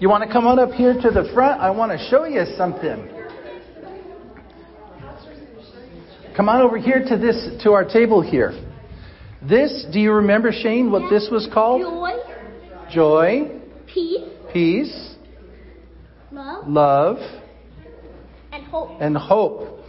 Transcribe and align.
You 0.00 0.08
want 0.08 0.22
to 0.22 0.32
come 0.32 0.46
on 0.46 0.60
up 0.60 0.70
here 0.70 0.94
to 0.94 1.10
the 1.10 1.28
front? 1.34 1.60
I 1.60 1.70
want 1.70 1.90
to 1.90 1.98
show 2.08 2.24
you 2.24 2.44
something. 2.56 3.10
Come 6.36 6.48
on 6.48 6.60
over 6.60 6.78
here 6.78 7.04
to 7.04 7.16
this 7.16 7.60
to 7.64 7.72
our 7.72 7.84
table 7.84 8.22
here. 8.22 8.52
This, 9.42 9.86
do 9.92 9.98
you 9.98 10.12
remember 10.12 10.52
Shane 10.52 10.92
what 10.92 11.10
this 11.10 11.28
was 11.32 11.48
called? 11.52 11.82
Joy, 11.82 12.12
Joy, 12.88 13.60
peace, 13.92 14.22
peace, 14.52 15.14
love, 16.30 16.68
love, 16.68 17.16
and 18.52 18.64
hope. 18.66 19.00
and 19.00 19.16
hope. 19.16 19.80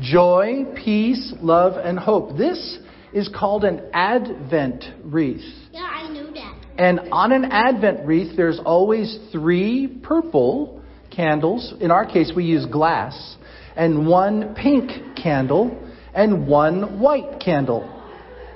Joy, 0.00 0.64
peace, 0.74 1.34
love, 1.42 1.74
and 1.76 1.98
hope. 1.98 2.38
This 2.38 2.78
is 3.12 3.28
called 3.28 3.64
an 3.64 3.82
Advent 3.92 4.84
wreath. 5.04 5.44
Yeah, 5.70 5.82
I 5.82 6.08
knew 6.08 6.32
that. 6.32 6.59
And 6.80 7.12
on 7.12 7.30
an 7.32 7.44
Advent 7.44 8.06
wreath, 8.06 8.38
there's 8.38 8.58
always 8.58 9.18
three 9.32 9.86
purple 10.02 10.82
candles. 11.14 11.74
In 11.78 11.90
our 11.90 12.06
case, 12.06 12.32
we 12.34 12.44
use 12.44 12.64
glass. 12.64 13.36
And 13.76 14.08
one 14.08 14.54
pink 14.54 15.14
candle 15.14 15.78
and 16.14 16.48
one 16.48 16.98
white 16.98 17.38
candle. 17.38 17.82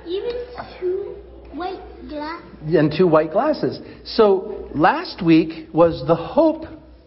Even 0.07 0.43
two 0.79 1.15
white 1.53 1.79
glass. 2.09 2.41
And 2.65 2.91
two 2.97 3.05
white 3.05 3.31
glasses. 3.31 3.79
So 4.05 4.71
last 4.73 5.23
week 5.23 5.69
was 5.71 6.03
the 6.07 6.15
hope 6.15 6.63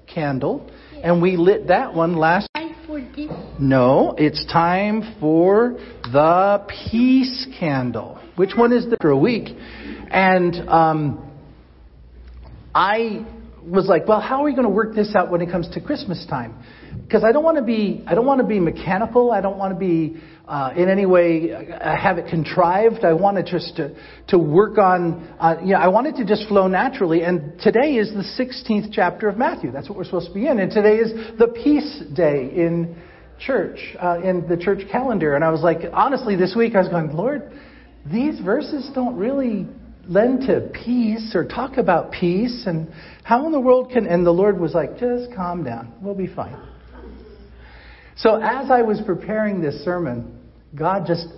candle, 0.07 0.71
and 1.03 1.21
we 1.21 1.37
lit 1.37 1.67
that 1.67 1.95
one 1.95 2.15
last 2.15 2.48
Time 2.55 2.77
for 2.87 3.01
this. 3.01 3.31
No, 3.59 4.15
it's 4.17 4.47
time 4.47 5.17
for 5.19 5.73
the 6.12 6.65
peace 6.69 7.47
candle. 7.59 8.21
Which 8.37 8.53
one 8.57 8.73
is 8.73 8.89
the 8.89 8.97
for 9.01 9.11
a 9.11 9.19
week? 9.19 9.48
And 10.11 10.69
um, 10.69 11.30
I 12.75 13.27
was 13.62 13.87
like, 13.87 14.09
well, 14.09 14.21
how 14.21 14.41
are 14.41 14.45
we 14.45 14.53
going 14.53 14.65
to 14.65 14.71
work 14.71 14.95
this 14.95 15.15
out 15.15 15.31
when 15.31 15.41
it 15.41 15.51
comes 15.51 15.69
to 15.71 15.81
Christmas 15.81 16.27
time? 16.29 16.62
Because 17.03 17.23
I 17.25 17.33
don't 17.33 17.45
want 17.45 17.59
to 17.59 17.62
be, 17.62 18.03
I 18.06 18.14
don't 18.14 18.27
want 18.27 18.41
to 18.41 18.47
be 18.47 18.61
mechanical. 18.61 19.31
I 19.31 19.41
don't 19.41 19.59
want 19.59 19.75
to 19.75 19.79
be 19.79 20.20
uh, 20.47 20.73
in 20.77 20.89
any 20.89 21.05
way 21.05 21.53
uh, 21.53 21.95
have 21.95 22.17
it 22.17 22.29
contrived. 22.31 23.05
I 23.05 23.12
want 23.12 23.29
wanted 23.29 23.47
just 23.47 23.77
to 23.77 23.95
to 24.29 24.39
work 24.39 24.79
on, 24.79 25.36
uh, 25.39 25.56
you 25.62 25.75
know, 25.75 25.79
I 25.79 25.89
want 25.89 26.06
it 26.06 26.17
to 26.17 26.25
just 26.25 26.48
flow 26.48 26.67
naturally. 26.67 27.23
And 27.23 27.61
today 27.61 27.97
is 27.97 28.11
the 28.14 28.25
16th 28.42 28.89
chapter 28.91 29.29
of 29.29 29.36
Matthew. 29.36 29.70
That's 29.70 29.86
what 29.86 29.98
we're 29.98 30.05
supposed 30.05 30.29
to 30.29 30.34
be 30.34 30.47
in. 30.47 30.59
And 30.59 30.70
today 30.70 30.97
is 30.97 31.12
the 31.39 31.48
peace 31.48 32.03
day 32.14 32.51
in 32.55 32.97
church, 33.39 33.79
uh, 34.03 34.20
in 34.25 34.48
the 34.48 34.56
church 34.56 34.89
calendar. 34.91 35.34
And 35.34 35.45
I 35.45 35.51
was 35.51 35.61
like, 35.61 35.81
honestly, 35.92 36.36
this 36.36 36.55
week 36.56 36.75
I 36.75 36.79
was 36.79 36.89
going, 36.89 37.12
Lord, 37.14 37.53
these 38.11 38.41
verses 38.41 38.89
don't 38.95 39.17
really 39.17 39.67
lend 40.09 40.47
to 40.47 40.70
peace 40.84 41.33
or 41.34 41.45
talk 41.45 41.77
about 41.77 42.12
peace. 42.12 42.64
And 42.67 42.92
how 43.23 43.47
in 43.47 43.53
the 43.53 43.61
world 43.61 43.91
can, 43.92 44.06
and 44.06 44.27
the 44.27 44.33
Lord 44.33 44.59
was 44.59 44.75
like, 44.75 44.98
just 44.98 45.33
calm 45.34 45.64
down. 45.64 45.92
We'll 46.01 46.14
be 46.14 46.27
fine. 46.27 46.59
So 48.17 48.34
as 48.36 48.70
I 48.70 48.83
was 48.83 49.01
preparing 49.06 49.61
this 49.61 49.84
sermon, 49.84 50.41
God 50.75 51.06
just 51.06 51.29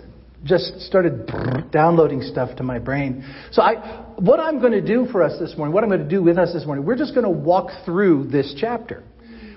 just 0.43 0.81
started 0.81 1.31
downloading 1.71 2.23
stuff 2.23 2.57
to 2.57 2.63
my 2.63 2.79
brain. 2.79 3.23
So 3.53 3.61
I 3.61 4.05
what 4.17 4.41
I'm 4.41 4.59
going 4.61 4.73
to 4.73 4.81
do 4.81 5.07
for 5.13 5.23
us 5.23 5.39
this 5.39 5.57
morning, 5.57 5.75
what 5.75 5.85
I'm 5.85 5.91
going 5.91 6.03
to 6.03 6.09
do 6.09 6.23
with 6.23 6.39
us 6.39 6.53
this 6.53 6.65
morning, 6.65 6.85
we're 6.87 6.97
just 6.97 7.15
going 7.15 7.25
to 7.25 7.31
walk 7.31 7.71
through 7.85 8.29
this 8.29 8.55
chapter. 8.59 9.05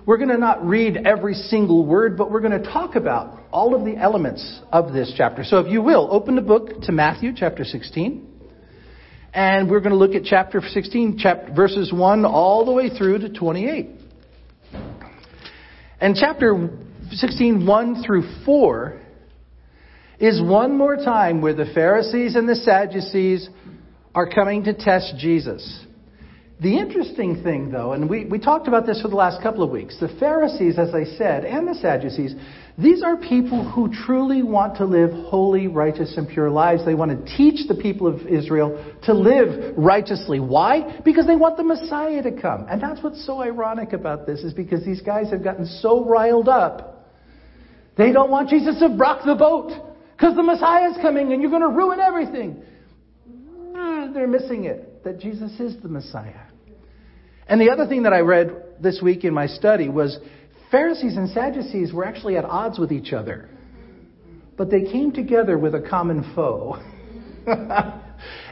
We're 0.06 0.18
going 0.18 0.30
to 0.30 0.38
not 0.38 0.66
read 0.66 0.98
every 1.08 1.34
single 1.34 1.86
word, 1.86 2.18
but 2.18 2.30
we're 2.30 2.42
going 2.42 2.62
to 2.62 2.70
talk 2.70 2.96
about 2.96 3.40
all 3.52 3.74
of 3.74 3.86
the 3.86 3.96
elements 3.96 4.60
of 4.70 4.92
this 4.92 5.14
chapter. 5.16 5.46
So 5.46 5.60
if 5.60 5.72
you 5.72 5.82
will, 5.82 6.10
open 6.12 6.36
the 6.36 6.42
book 6.42 6.82
to 6.82 6.92
Matthew 6.92 7.32
chapter 7.34 7.64
16. 7.64 8.33
And 9.34 9.70
we're 9.70 9.80
going 9.80 9.92
to 9.92 9.98
look 9.98 10.14
at 10.14 10.24
chapter 10.24 10.62
16, 10.62 11.18
chapter, 11.18 11.54
verses 11.54 11.92
1 11.92 12.24
all 12.24 12.66
the 12.66 12.72
way 12.72 12.96
through 12.96 13.20
to 13.20 13.30
28. 13.30 13.90
And 16.00 16.16
chapter 16.16 16.70
16, 17.10 17.66
1 17.66 18.04
through 18.04 18.44
4 18.46 19.02
is 20.20 20.42
one 20.42 20.78
more 20.78 20.98
time 20.98 21.42
where 21.42 21.56
the 21.56 21.66
Pharisees 21.74 22.36
and 22.36 22.48
the 22.48 22.56
Sadducees 22.56 23.50
are 24.14 24.30
coming 24.30 24.66
to 24.66 24.74
test 24.74 25.16
Jesus. 25.18 25.84
The 26.64 26.78
interesting 26.78 27.44
thing, 27.44 27.72
though, 27.72 27.92
and 27.92 28.10
we, 28.10 28.24
we 28.24 28.40
talked 28.40 28.70
about 28.70 28.86
this 28.86 29.02
for 29.02 29.10
the 29.10 29.18
last 29.18 29.44
couple 29.44 29.64
of 29.64 29.70
weeks, 29.70 30.00
the 30.00 30.08
Pharisees, 30.18 30.80
as 30.80 30.96
I 30.96 31.04
said, 31.04 31.44
and 31.44 31.68
the 31.68 31.76
Sadducees, 31.76 32.36
these 32.78 33.04
are 33.04 33.18
people 33.18 33.70
who 33.70 33.94
truly 34.06 34.44
want 34.44 34.78
to 34.78 34.86
live 34.86 35.12
holy, 35.12 35.68
righteous, 35.68 36.16
and 36.16 36.26
pure 36.26 36.50
lives. 36.50 36.86
They 36.86 36.96
want 36.96 37.12
to 37.12 37.36
teach 37.36 37.68
the 37.68 37.76
people 37.76 38.08
of 38.08 38.26
Israel 38.28 38.82
to 39.04 39.14
live 39.14 39.74
righteously. 39.76 40.40
Why? 40.40 41.02
Because 41.04 41.28
they 41.28 41.36
want 41.36 41.58
the 41.58 41.66
Messiah 41.66 42.24
to 42.24 42.32
come. 42.32 42.66
And 42.70 42.82
that's 42.82 43.04
what's 43.04 43.26
so 43.26 43.42
ironic 43.42 43.92
about 43.92 44.26
this, 44.26 44.40
is 44.40 44.54
because 44.54 44.86
these 44.86 45.02
guys 45.02 45.32
have 45.32 45.44
gotten 45.44 45.66
so 45.66 46.06
riled 46.06 46.48
up. 46.48 47.10
They 47.98 48.14
don't 48.14 48.32
want 48.32 48.48
Jesus 48.48 48.80
to 48.80 48.88
rock 48.88 49.26
the 49.26 49.36
boat 49.36 49.74
because 50.16 50.38
the 50.38 50.44
Messiah 50.44 50.92
is 50.92 50.98
coming 51.02 51.34
and 51.34 51.42
you're 51.42 51.52
going 51.52 51.62
to 51.62 51.68
ruin 51.68 52.00
everything. 52.00 52.64
They're 54.14 54.28
missing 54.28 54.64
it, 54.64 55.04
that 55.04 55.20
Jesus 55.20 55.60
is 55.60 55.82
the 55.82 55.90
Messiah. 55.90 56.40
And 57.48 57.60
the 57.60 57.70
other 57.70 57.88
thing 57.88 58.04
that 58.04 58.14
I 58.14 58.20
read 58.20 58.56
this 58.82 59.02
week 59.02 59.24
in 59.24 59.34
my 59.34 59.48
study 59.48 59.90
was 59.90 60.18
Pharisees 60.72 61.18
and 61.18 61.30
Sadducees 61.30 61.94
were 61.94 62.06
actually 62.06 62.38
at 62.38 62.46
odds 62.46 62.80
with 62.80 62.92
each 62.92 63.14
other. 63.14 63.50
But 64.58 64.70
they 64.70 64.84
came 64.84 65.12
together 65.12 65.58
with 65.58 65.76
a 65.76 65.82
common 65.82 66.32
foe. 66.36 66.78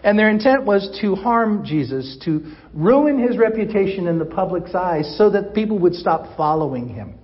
and 0.03 0.19
their 0.19 0.29
intent 0.29 0.65
was 0.65 0.97
to 1.01 1.15
harm 1.15 1.63
Jesus, 1.65 2.17
to 2.25 2.53
ruin 2.73 3.19
his 3.19 3.37
reputation 3.37 4.07
in 4.07 4.19
the 4.19 4.25
public's 4.25 4.75
eyes 4.75 5.15
so 5.17 5.29
that 5.29 5.53
people 5.53 5.79
would 5.79 5.95
stop 5.95 6.35
following 6.35 6.89
him. 6.89 7.15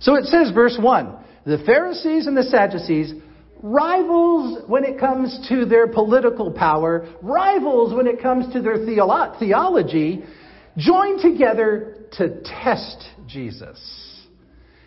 So 0.00 0.14
it 0.14 0.24
says, 0.24 0.50
verse 0.52 0.78
1 0.80 1.24
the 1.44 1.58
Pharisees 1.64 2.26
and 2.26 2.36
the 2.36 2.42
Sadducees, 2.42 3.14
rivals 3.62 4.64
when 4.66 4.84
it 4.84 5.00
comes 5.00 5.46
to 5.48 5.64
their 5.64 5.86
political 5.86 6.52
power, 6.52 7.08
rivals 7.22 7.94
when 7.94 8.06
it 8.06 8.20
comes 8.20 8.52
to 8.52 8.60
their 8.60 8.78
theolo- 8.78 9.38
theology, 9.38 10.24
joined 10.78 11.20
together 11.20 12.06
to 12.12 12.40
test 12.42 13.04
Jesus. 13.26 14.26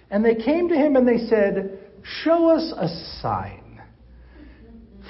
And 0.09 0.25
they 0.25 0.35
came 0.35 0.69
to 0.69 0.75
him 0.75 0.95
and 0.95 1.07
they 1.07 1.27
said, 1.27 1.79
Show 2.23 2.49
us 2.49 2.73
a 2.75 2.87
sign 3.21 3.81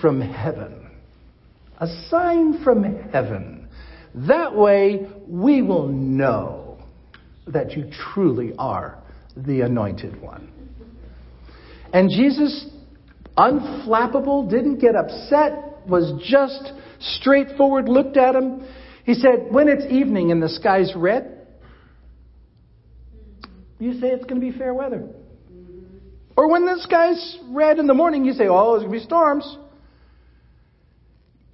from 0.02 0.20
heaven. 0.20 0.92
A 1.80 1.88
sign 2.10 2.64
from 2.64 2.84
heaven. 3.12 3.70
That 4.14 4.56
way 4.56 5.08
we 5.28 5.62
will 5.62 5.88
know 5.88 6.80
that 7.48 7.72
you 7.72 7.90
truly 8.14 8.54
are 8.58 9.02
the 9.36 9.62
anointed 9.62 10.22
one. 10.22 10.52
And 11.94 12.10
Jesus, 12.10 12.68
unflappable, 13.38 14.50
didn't 14.50 14.80
get 14.80 14.96
upset, 14.96 15.88
was 15.88 16.14
just 16.24 16.74
straightforward, 17.00 17.90
looked 17.90 18.18
at 18.18 18.36
him. 18.36 18.64
He 19.04 19.14
said, 19.14 19.48
When 19.50 19.68
it's 19.68 19.86
evening 19.92 20.32
and 20.32 20.42
the 20.42 20.50
sky's 20.50 20.94
red, 20.96 21.48
you 23.80 24.00
say 24.00 24.08
it's 24.08 24.26
going 24.26 24.40
to 24.40 24.52
be 24.52 24.58
fair 24.58 24.74
weather. 24.74 25.08
Or 26.38 26.50
when 26.50 26.66
the 26.66 26.80
sky's 26.82 27.38
red 27.50 27.80
in 27.80 27.88
the 27.88 27.94
morning, 27.94 28.26
you 28.26 28.34
say, 28.34 28.46
Oh, 28.48 28.74
there's 28.74 28.88
going 28.88 29.00
to 29.00 29.04
be 29.04 29.06
storms. 29.06 29.58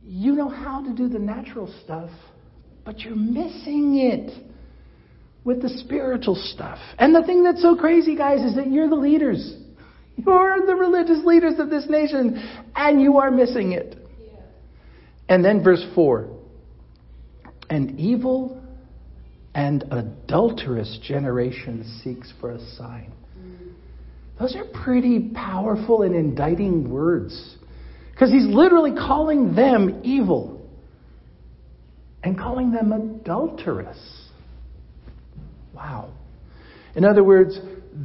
You 0.03 0.33
know 0.33 0.49
how 0.49 0.83
to 0.83 0.93
do 0.93 1.09
the 1.09 1.19
natural 1.19 1.73
stuff, 1.83 2.09
but 2.85 2.99
you're 2.99 3.15
missing 3.15 3.97
it 3.97 4.31
with 5.43 5.61
the 5.61 5.69
spiritual 5.69 6.35
stuff. 6.35 6.79
And 6.97 7.13
the 7.13 7.23
thing 7.23 7.43
that's 7.43 7.61
so 7.61 7.75
crazy, 7.75 8.15
guys, 8.15 8.41
is 8.41 8.55
that 8.55 8.69
you're 8.69 8.89
the 8.89 8.95
leaders. 8.95 9.55
You're 10.15 10.65
the 10.65 10.75
religious 10.75 11.23
leaders 11.25 11.59
of 11.59 11.69
this 11.69 11.85
nation, 11.89 12.37
and 12.75 13.01
you 13.01 13.17
are 13.17 13.31
missing 13.31 13.73
it. 13.73 13.97
And 15.29 15.43
then 15.43 15.63
verse 15.63 15.85
4 15.93 16.36
An 17.69 17.97
evil 17.99 18.61
and 19.53 19.83
adulterous 19.91 20.99
generation 21.03 21.83
seeks 22.03 22.31
for 22.39 22.51
a 22.51 22.59
sign. 22.75 23.11
Those 24.39 24.55
are 24.55 24.65
pretty 24.83 25.31
powerful 25.33 26.03
and 26.03 26.15
indicting 26.15 26.89
words. 26.89 27.55
Because 28.11 28.31
he's 28.31 28.45
literally 28.45 28.91
calling 28.91 29.55
them 29.55 30.01
evil 30.03 30.67
and 32.23 32.37
calling 32.37 32.71
them 32.71 32.91
adulterous. 32.91 33.97
Wow. 35.73 36.13
In 36.95 37.05
other 37.05 37.23
words, 37.23 37.59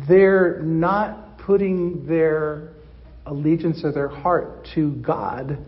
they're 0.08 0.60
not 0.62 1.38
putting 1.38 2.06
their 2.06 2.72
allegiance 3.26 3.82
or 3.84 3.92
their 3.92 4.08
heart 4.08 4.68
to 4.74 4.92
God. 4.96 5.58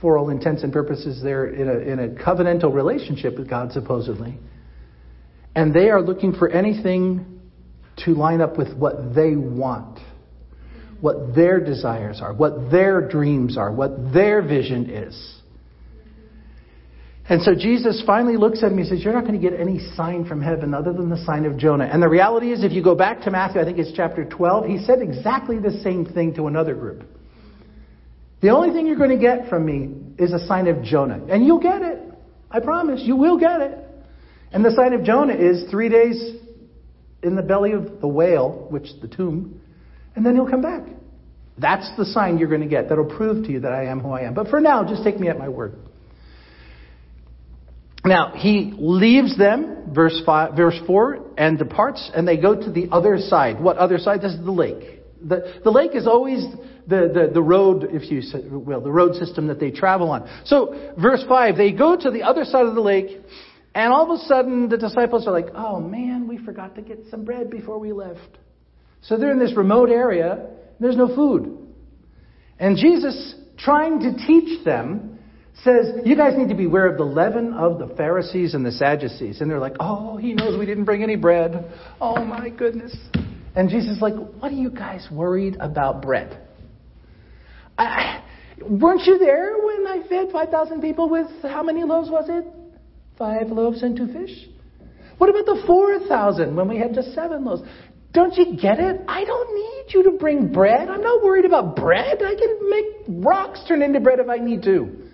For 0.00 0.16
all 0.16 0.30
intents 0.30 0.62
and 0.62 0.72
purposes, 0.72 1.20
they're 1.22 1.46
in 1.46 1.68
a, 1.68 1.78
in 1.78 1.98
a 1.98 2.08
covenantal 2.08 2.72
relationship 2.72 3.36
with 3.36 3.50
God, 3.50 3.72
supposedly. 3.72 4.38
And 5.54 5.74
they 5.74 5.90
are 5.90 6.00
looking 6.00 6.34
for 6.34 6.48
anything 6.48 7.40
to 8.04 8.12
line 8.12 8.40
up 8.40 8.56
with 8.56 8.76
what 8.76 9.14
they 9.14 9.34
want, 9.34 9.98
what 11.00 11.34
their 11.34 11.58
desires 11.58 12.20
are, 12.22 12.32
what 12.32 12.70
their 12.70 13.08
dreams 13.08 13.58
are, 13.58 13.72
what 13.72 14.12
their 14.12 14.40
vision 14.40 14.88
is. 14.88 15.34
And 17.28 17.42
so 17.42 17.54
Jesus 17.54 18.02
finally 18.06 18.38
looks 18.38 18.62
at 18.62 18.72
him 18.72 18.78
and 18.78 18.86
says, 18.86 19.04
You're 19.04 19.12
not 19.12 19.26
going 19.26 19.38
to 19.38 19.50
get 19.50 19.58
any 19.58 19.80
sign 19.96 20.24
from 20.24 20.40
heaven 20.40 20.72
other 20.72 20.94
than 20.94 21.10
the 21.10 21.22
sign 21.24 21.44
of 21.44 21.58
Jonah. 21.58 21.84
And 21.84 22.02
the 22.02 22.08
reality 22.08 22.52
is, 22.52 22.64
if 22.64 22.72
you 22.72 22.82
go 22.82 22.94
back 22.94 23.22
to 23.22 23.30
Matthew, 23.30 23.60
I 23.60 23.64
think 23.64 23.78
it's 23.78 23.92
chapter 23.92 24.24
12, 24.24 24.64
he 24.64 24.78
said 24.84 25.02
exactly 25.02 25.58
the 25.58 25.72
same 25.82 26.06
thing 26.06 26.34
to 26.36 26.46
another 26.46 26.74
group. 26.74 27.04
The 28.40 28.50
only 28.50 28.70
thing 28.70 28.86
you're 28.86 28.96
going 28.96 29.10
to 29.10 29.18
get 29.18 29.48
from 29.48 29.66
me 29.66 29.94
is 30.18 30.32
a 30.32 30.46
sign 30.46 30.68
of 30.68 30.82
Jonah. 30.82 31.20
And 31.28 31.44
you'll 31.44 31.60
get 31.60 31.82
it. 31.82 31.98
I 32.50 32.60
promise. 32.60 33.00
You 33.02 33.16
will 33.16 33.38
get 33.38 33.60
it. 33.60 33.78
And 34.52 34.64
the 34.64 34.70
sign 34.70 34.92
of 34.92 35.04
Jonah 35.04 35.34
is 35.34 35.70
three 35.70 35.88
days 35.88 36.36
in 37.22 37.36
the 37.36 37.42
belly 37.42 37.72
of 37.72 38.00
the 38.00 38.08
whale, 38.08 38.66
which 38.70 38.84
is 38.84 39.00
the 39.00 39.08
tomb, 39.08 39.60
and 40.14 40.24
then 40.24 40.34
he'll 40.34 40.48
come 40.48 40.62
back. 40.62 40.82
That's 41.58 41.90
the 41.96 42.04
sign 42.04 42.38
you're 42.38 42.48
going 42.48 42.60
to 42.60 42.68
get 42.68 42.88
that'll 42.88 43.16
prove 43.16 43.44
to 43.44 43.52
you 43.52 43.60
that 43.60 43.72
I 43.72 43.86
am 43.86 44.00
who 44.00 44.10
I 44.10 44.22
am. 44.22 44.34
But 44.34 44.48
for 44.48 44.60
now, 44.60 44.84
just 44.84 45.02
take 45.02 45.18
me 45.18 45.28
at 45.28 45.38
my 45.38 45.48
word. 45.48 45.74
Now, 48.04 48.32
he 48.36 48.72
leaves 48.78 49.36
them, 49.36 49.92
verse, 49.92 50.22
five, 50.24 50.56
verse 50.56 50.78
4, 50.86 51.32
and 51.36 51.58
departs, 51.58 52.10
and 52.14 52.26
they 52.26 52.36
go 52.36 52.54
to 52.54 52.70
the 52.70 52.88
other 52.92 53.18
side. 53.18 53.60
What 53.60 53.76
other 53.76 53.98
side? 53.98 54.22
This 54.22 54.32
is 54.32 54.44
the 54.44 54.52
lake. 54.52 55.02
The, 55.20 55.60
the 55.64 55.70
lake 55.70 55.96
is 55.96 56.06
always 56.06 56.44
the, 56.88 57.10
the, 57.12 57.30
the 57.34 57.42
road, 57.42 57.86
if 57.90 58.10
you 58.10 58.22
will, 58.50 58.80
the 58.80 58.90
road 58.90 59.14
system 59.14 59.46
that 59.48 59.60
they 59.60 59.70
travel 59.70 60.10
on. 60.10 60.28
So, 60.44 60.92
verse 61.00 61.22
5, 61.28 61.56
they 61.56 61.72
go 61.72 61.96
to 61.96 62.10
the 62.10 62.22
other 62.22 62.44
side 62.44 62.66
of 62.66 62.74
the 62.74 62.80
lake, 62.80 63.20
and 63.74 63.92
all 63.92 64.10
of 64.10 64.18
a 64.18 64.24
sudden 64.24 64.68
the 64.68 64.78
disciples 64.78 65.26
are 65.26 65.32
like, 65.32 65.48
oh 65.54 65.80
man, 65.80 66.26
we 66.26 66.38
forgot 66.38 66.74
to 66.76 66.82
get 66.82 66.98
some 67.10 67.24
bread 67.24 67.50
before 67.50 67.78
we 67.78 67.92
left. 67.92 68.38
So 69.02 69.16
they're 69.16 69.30
in 69.30 69.38
this 69.38 69.56
remote 69.56 69.90
area, 69.90 70.46
there's 70.80 70.96
no 70.96 71.14
food. 71.14 71.66
And 72.58 72.76
Jesus, 72.76 73.34
trying 73.58 74.00
to 74.00 74.26
teach 74.26 74.64
them, 74.64 75.18
says, 75.62 76.00
You 76.04 76.16
guys 76.16 76.36
need 76.36 76.48
to 76.48 76.54
beware 76.54 76.86
of 76.86 76.96
the 76.96 77.04
leaven 77.04 77.52
of 77.52 77.78
the 77.78 77.94
Pharisees 77.94 78.54
and 78.54 78.64
the 78.64 78.72
Sadducees. 78.72 79.40
And 79.40 79.50
they're 79.50 79.60
like, 79.60 79.76
Oh, 79.78 80.16
he 80.16 80.34
knows 80.34 80.58
we 80.58 80.66
didn't 80.66 80.84
bring 80.84 81.02
any 81.02 81.16
bread. 81.16 81.70
Oh 82.00 82.24
my 82.24 82.48
goodness. 82.48 82.96
And 83.54 83.68
Jesus 83.68 83.96
is 83.96 84.02
like, 84.02 84.14
What 84.14 84.50
are 84.50 84.56
you 84.56 84.70
guys 84.70 85.06
worried 85.10 85.56
about 85.60 86.02
bread? 86.02 86.47
I, 87.78 88.22
weren't 88.68 89.06
you 89.06 89.18
there 89.18 89.56
when 89.64 89.86
I 89.86 90.06
fed 90.08 90.30
5,000 90.32 90.80
people 90.80 91.08
with 91.08 91.28
how 91.42 91.62
many 91.62 91.84
loaves 91.84 92.10
was 92.10 92.28
it? 92.28 92.44
Five 93.16 93.48
loaves 93.48 93.82
and 93.82 93.96
two 93.96 94.08
fish? 94.08 94.48
What 95.18 95.30
about 95.30 95.46
the 95.46 95.62
4,000 95.66 96.54
when 96.54 96.68
we 96.68 96.78
had 96.78 96.94
just 96.94 97.14
seven 97.14 97.44
loaves? 97.44 97.62
Don't 98.12 98.34
you 98.36 98.56
get 98.56 98.78
it? 98.78 99.00
I 99.06 99.24
don't 99.24 99.54
need 99.54 99.94
you 99.94 100.02
to 100.04 100.18
bring 100.18 100.52
bread. 100.52 100.88
I'm 100.88 101.02
not 101.02 101.22
worried 101.22 101.44
about 101.44 101.76
bread. 101.76 102.22
I 102.22 102.34
can 102.34 102.70
make 102.70 103.24
rocks 103.24 103.62
turn 103.68 103.82
into 103.82 104.00
bread 104.00 104.18
if 104.18 104.28
I 104.28 104.36
need 104.38 104.62
to. 104.62 105.08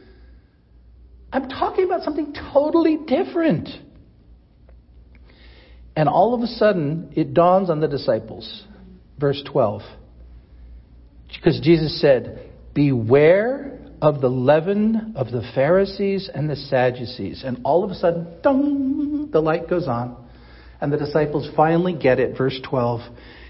I'm 1.32 1.48
talking 1.48 1.84
about 1.84 2.02
something 2.02 2.32
totally 2.52 2.98
different. 3.06 3.68
And 5.96 6.08
all 6.08 6.34
of 6.34 6.42
a 6.42 6.46
sudden, 6.46 7.12
it 7.16 7.34
dawns 7.34 7.70
on 7.70 7.80
the 7.80 7.88
disciples. 7.88 8.64
Verse 9.18 9.42
12. 9.50 9.82
Because 11.34 11.60
Jesus 11.60 12.00
said, 12.00 12.50
Beware 12.74 13.78
of 14.02 14.20
the 14.20 14.28
leaven 14.28 15.14
of 15.16 15.30
the 15.30 15.42
Pharisees 15.54 16.28
and 16.32 16.50
the 16.50 16.56
Sadducees. 16.56 17.42
And 17.44 17.60
all 17.64 17.84
of 17.84 17.90
a 17.90 17.94
sudden, 17.94 18.26
dong, 18.42 19.30
the 19.32 19.40
light 19.40 19.68
goes 19.68 19.88
on. 19.88 20.16
And 20.80 20.92
the 20.92 20.98
disciples 20.98 21.48
finally 21.56 21.94
get 21.94 22.18
it. 22.18 22.36
Verse 22.36 22.60
12. 22.68 23.00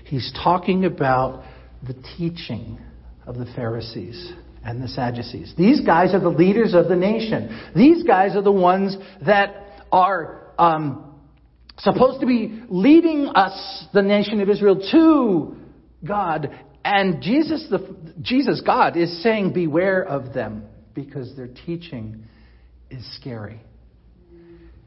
He's 0.05 0.33
talking 0.43 0.85
about 0.85 1.45
the 1.83 1.95
teaching 2.17 2.79
of 3.27 3.37
the 3.37 3.47
Pharisees 3.57 4.33
and 4.65 4.83
the 4.83 4.89
Sadducees. 4.89 5.55
These 5.57 5.81
guys 5.81 6.15
are 6.15 6.21
the 6.21 6.29
leaders 6.29 6.75
of 6.75 6.89
the 6.89 6.97
nation. 6.97 7.73
These 7.75 8.05
guys 8.05 8.37
are 8.37 8.43
the 8.43 8.53
ones 8.53 8.97
that 9.27 9.85
are 9.91 10.53
um, 10.59 11.15
supposed 11.79 12.21
to 12.21 12.27
be 12.27 12.63
leading 12.69 13.29
us, 13.29 13.87
the 13.93 14.03
nation 14.03 14.41
of 14.41 14.49
Israel, 14.49 14.81
to 14.93 15.57
God. 16.07 16.51
And 16.85 17.23
Jesus, 17.23 17.67
the, 17.71 17.97
Jesus, 18.21 18.61
God, 18.61 18.97
is 18.97 19.23
saying, 19.23 19.53
beware 19.53 20.03
of 20.03 20.35
them 20.35 20.65
because 20.93 21.35
their 21.35 21.49
teaching 21.49 22.25
is 22.91 23.05
scary. 23.17 23.61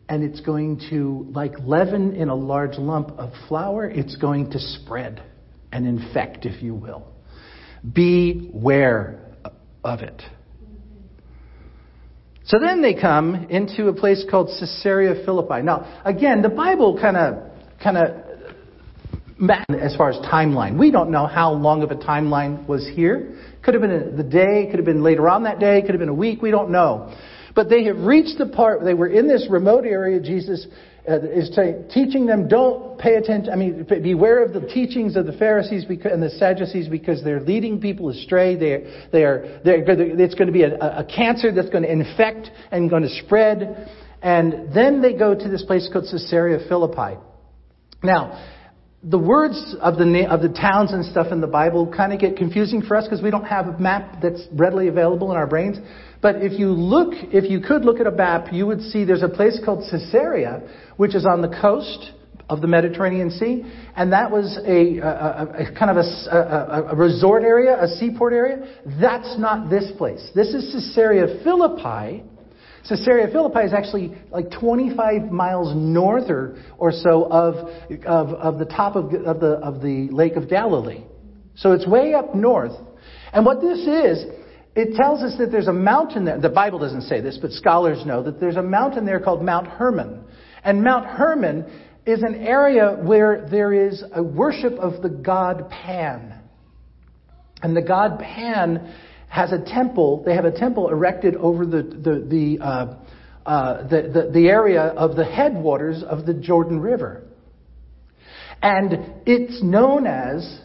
And 0.07 0.23
it's 0.23 0.39
going 0.39 0.81
to, 0.91 1.27
like 1.31 1.53
leaven 1.59 2.15
in 2.15 2.29
a 2.29 2.35
large 2.35 2.77
lump 2.77 3.11
of 3.17 3.31
flour, 3.47 3.89
it's 3.89 4.15
going 4.15 4.51
to 4.51 4.59
spread 4.59 5.21
and 5.71 5.85
infect, 5.88 6.45
if 6.45 6.61
you 6.61 6.75
will. 6.75 7.07
Beware 7.94 9.19
of 9.83 10.01
it. 10.01 10.21
So 12.45 12.59
then 12.59 12.81
they 12.81 12.94
come 12.94 13.47
into 13.49 13.89
a 13.89 13.94
place 13.94 14.23
called 14.29 14.49
Caesarea 14.59 15.25
Philippi. 15.25 15.61
Now, 15.63 16.01
again, 16.05 16.41
the 16.41 16.49
Bible 16.49 16.97
kind 16.99 17.17
of 17.17 17.44
kind 17.83 17.97
of 17.97 18.26
as 19.69 19.95
far 19.95 20.10
as 20.10 20.18
timeline. 20.25 20.78
We 20.78 20.92
don't 20.92 21.12
know 21.12 21.28
how 21.28 21.54
long 21.54 21.84
of 21.84 21.92
a 21.92 21.95
timeline 21.95 22.68
was 22.68 22.88
here. 22.95 23.38
Could 23.62 23.74
have 23.75 23.81
been 23.81 24.16
the 24.16 24.24
day, 24.24 24.68
could 24.69 24.80
have 24.80 24.86
been 24.86 25.04
later 25.04 25.30
on 25.30 25.44
that 25.44 25.60
day, 25.60 25.81
could 25.81 25.92
have 25.92 26.00
been 26.00 26.10
a 26.10 26.13
week, 26.13 26.42
we 26.42 26.51
don't 26.51 26.72
know. 26.72 27.16
But 27.54 27.69
they 27.69 27.86
have 27.86 27.98
reached 28.00 28.38
the 28.38 28.48
part, 28.48 28.80
where 28.80 28.86
they 28.86 28.94
were 28.94 29.07
in 29.07 29.28
this 29.28 29.48
remote 29.50 29.84
area. 29.86 30.19
Jesus 30.19 30.68
uh, 31.10 31.19
is 31.22 31.50
teaching 31.92 32.25
them, 32.25 32.48
don't 32.48 33.00
pay 33.00 33.16
attention. 33.16 33.51
I 33.51 33.56
mean, 33.56 33.86
beware 34.04 34.44
of 34.44 34.54
the 34.54 34.62
teachings 34.62 35.16
of 35.16 35.25
the 35.25 35.34
Pharisees 35.34 35.86
and 35.90 36.22
the 36.22 36.30
Sadducees 36.31 36.88
because 36.88 37.24
they're 37.24 37.42
leading 37.42 37.80
people 37.80 38.10
astray. 38.10 38.56
They're, 38.56 39.07
they 39.12 39.24
are, 39.24 39.60
they're, 39.63 39.83
it's 39.88 40.36
going 40.36 40.48
to 40.48 40.54
be 40.54 40.63
a, 40.63 40.75
a 40.75 41.04
cancer 41.06 41.51
that's 41.51 41.69
going 41.69 41.83
to 41.83 41.92
infect 41.92 42.50
and 42.72 42.90
going 42.90 43.04
to 43.04 43.24
spread. 43.25 43.90
And 44.22 44.74
then 44.74 45.01
they 45.01 45.13
go 45.13 45.33
to 45.33 45.50
this 45.50 45.63
place 45.63 45.90
called 45.92 46.06
Caesarea 46.12 46.60
Philippi. 46.68 47.19
Now, 48.04 48.56
the 49.03 49.17
words 49.19 49.75
of 49.79 49.97
the, 49.97 50.27
of 50.29 50.41
the 50.41 50.49
towns 50.49 50.91
and 50.91 51.05
stuff 51.05 51.27
in 51.31 51.39
the 51.39 51.47
Bible 51.47 51.91
kind 51.95 52.13
of 52.13 52.19
get 52.19 52.35
confusing 52.35 52.81
for 52.81 52.97
us 52.97 53.05
because 53.05 53.21
we 53.21 53.29
don't 53.29 53.45
have 53.45 53.67
a 53.67 53.77
map 53.77 54.21
that's 54.21 54.41
readily 54.53 54.88
available 54.88 55.29
in 55.31 55.38
our 55.38 55.45
brains. 55.45 55.77
But 56.21 56.38
if 56.38 56.59
you 56.59 56.69
look, 56.69 57.13
if 57.31 57.49
you 57.49 57.59
could 57.59 57.85
look 57.85 57.99
at 57.99 58.07
a 58.07 58.11
map, 58.11 58.47
you 58.51 58.65
would 58.65 58.81
see 58.81 59.05
there's 59.05 59.23
a 59.23 59.29
place 59.29 59.59
called 59.63 59.83
Caesarea, 59.91 60.63
which 60.97 61.13
is 61.13 61.27
on 61.27 61.41
the 61.41 61.49
coast 61.61 62.11
of 62.49 62.61
the 62.61 62.67
Mediterranean 62.67 63.29
Sea, 63.29 63.63
and 63.95 64.11
that 64.13 64.31
was 64.31 64.57
a, 64.65 64.97
a, 64.99 65.67
a 65.67 65.77
kind 65.77 65.91
of 65.91 65.97
a, 65.97 66.88
a, 66.91 66.95
resort 66.95 67.44
area, 67.44 67.77
a 67.79 67.88
seaport 67.88 68.33
area. 68.33 68.79
That's 68.99 69.38
not 69.38 69.69
this 69.69 69.91
place. 69.97 70.27
This 70.33 70.53
is 70.53 70.73
Caesarea 70.73 71.44
Philippi. 71.44 72.23
Caesarea 72.89 73.28
Philippi 73.31 73.60
is 73.60 73.74
actually 73.74 74.16
like 74.31 74.51
25 74.51 75.31
miles 75.31 75.75
north 75.75 76.30
or, 76.30 76.57
or 76.78 76.92
so 76.92 77.25
of, 77.25 77.56
of, 78.06 78.30
of 78.30 78.59
the 78.59 78.66
top 78.66 78.95
of, 78.95 79.14
of, 79.14 79.40
the, 79.40 79.59
of 79.61 79.81
the 79.81 80.07
Lake 80.11 80.35
of 80.35 80.50
Galilee. 80.50 81.04
So 81.56 81.71
it's 81.71 81.88
way 81.88 82.14
up 82.14 82.33
north. 82.35 82.73
And 83.33 83.45
what 83.45 83.61
this 83.61 83.80
is, 83.80 84.26
it 84.76 84.95
tells 84.95 85.23
us 85.23 85.38
that 85.40 85.52
there's 85.52 85.68
a 85.68 85.73
mountain 85.73 86.26
there. 86.26 86.40
The 86.40 86.50
Bible 86.50 86.80
doesn't 86.80 87.02
say 87.02 87.19
this, 87.19 87.38
but 87.42 87.52
scholars 87.52 88.06
know 88.06 88.23
that 88.23 88.40
there's 88.40 88.57
a 88.57 88.64
mountain 88.64 89.06
there 89.06 89.19
called 89.19 89.44
Mount 89.44 89.68
Hermon. 89.68 90.23
And 90.64 90.83
Mount 90.83 91.07
Hermon 91.07 91.66
is 92.06 92.21
an 92.21 92.35
area 92.35 92.92
where 93.02 93.47
there 93.50 93.73
is 93.73 94.04
a 94.14 94.23
worship 94.23 94.73
of 94.73 95.02
the 95.02 95.09
god 95.09 95.69
Pan. 95.69 96.42
And 97.61 97.76
the 97.76 97.81
god 97.81 98.19
Pan 98.19 98.94
has 99.28 99.52
a 99.52 99.60
temple, 99.60 100.24
they 100.26 100.34
have 100.36 100.46
a 100.46 100.52
temple 100.52 100.90
erected 100.90 101.36
over 101.36 101.66
the, 101.66 101.84
the, 101.84 102.26
the, 102.28 102.64
uh, 102.64 102.98
uh, 103.46 103.88
the, 103.88 104.02
the, 104.14 104.31
the 104.34 104.48
area 104.48 104.81
of 104.81 105.16
the 105.16 105.26
headwaters 105.26 106.04
of 106.04 106.26
the 106.26 106.34
Jordan 106.34 106.80
River. 106.80 107.24
And 108.62 109.14
it's 109.26 109.62
known 109.62 110.07
as 110.07 110.60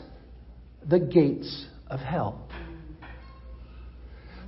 the 0.89 0.99
gates 0.99 1.67
of 1.89 2.01
hell. 2.01 2.49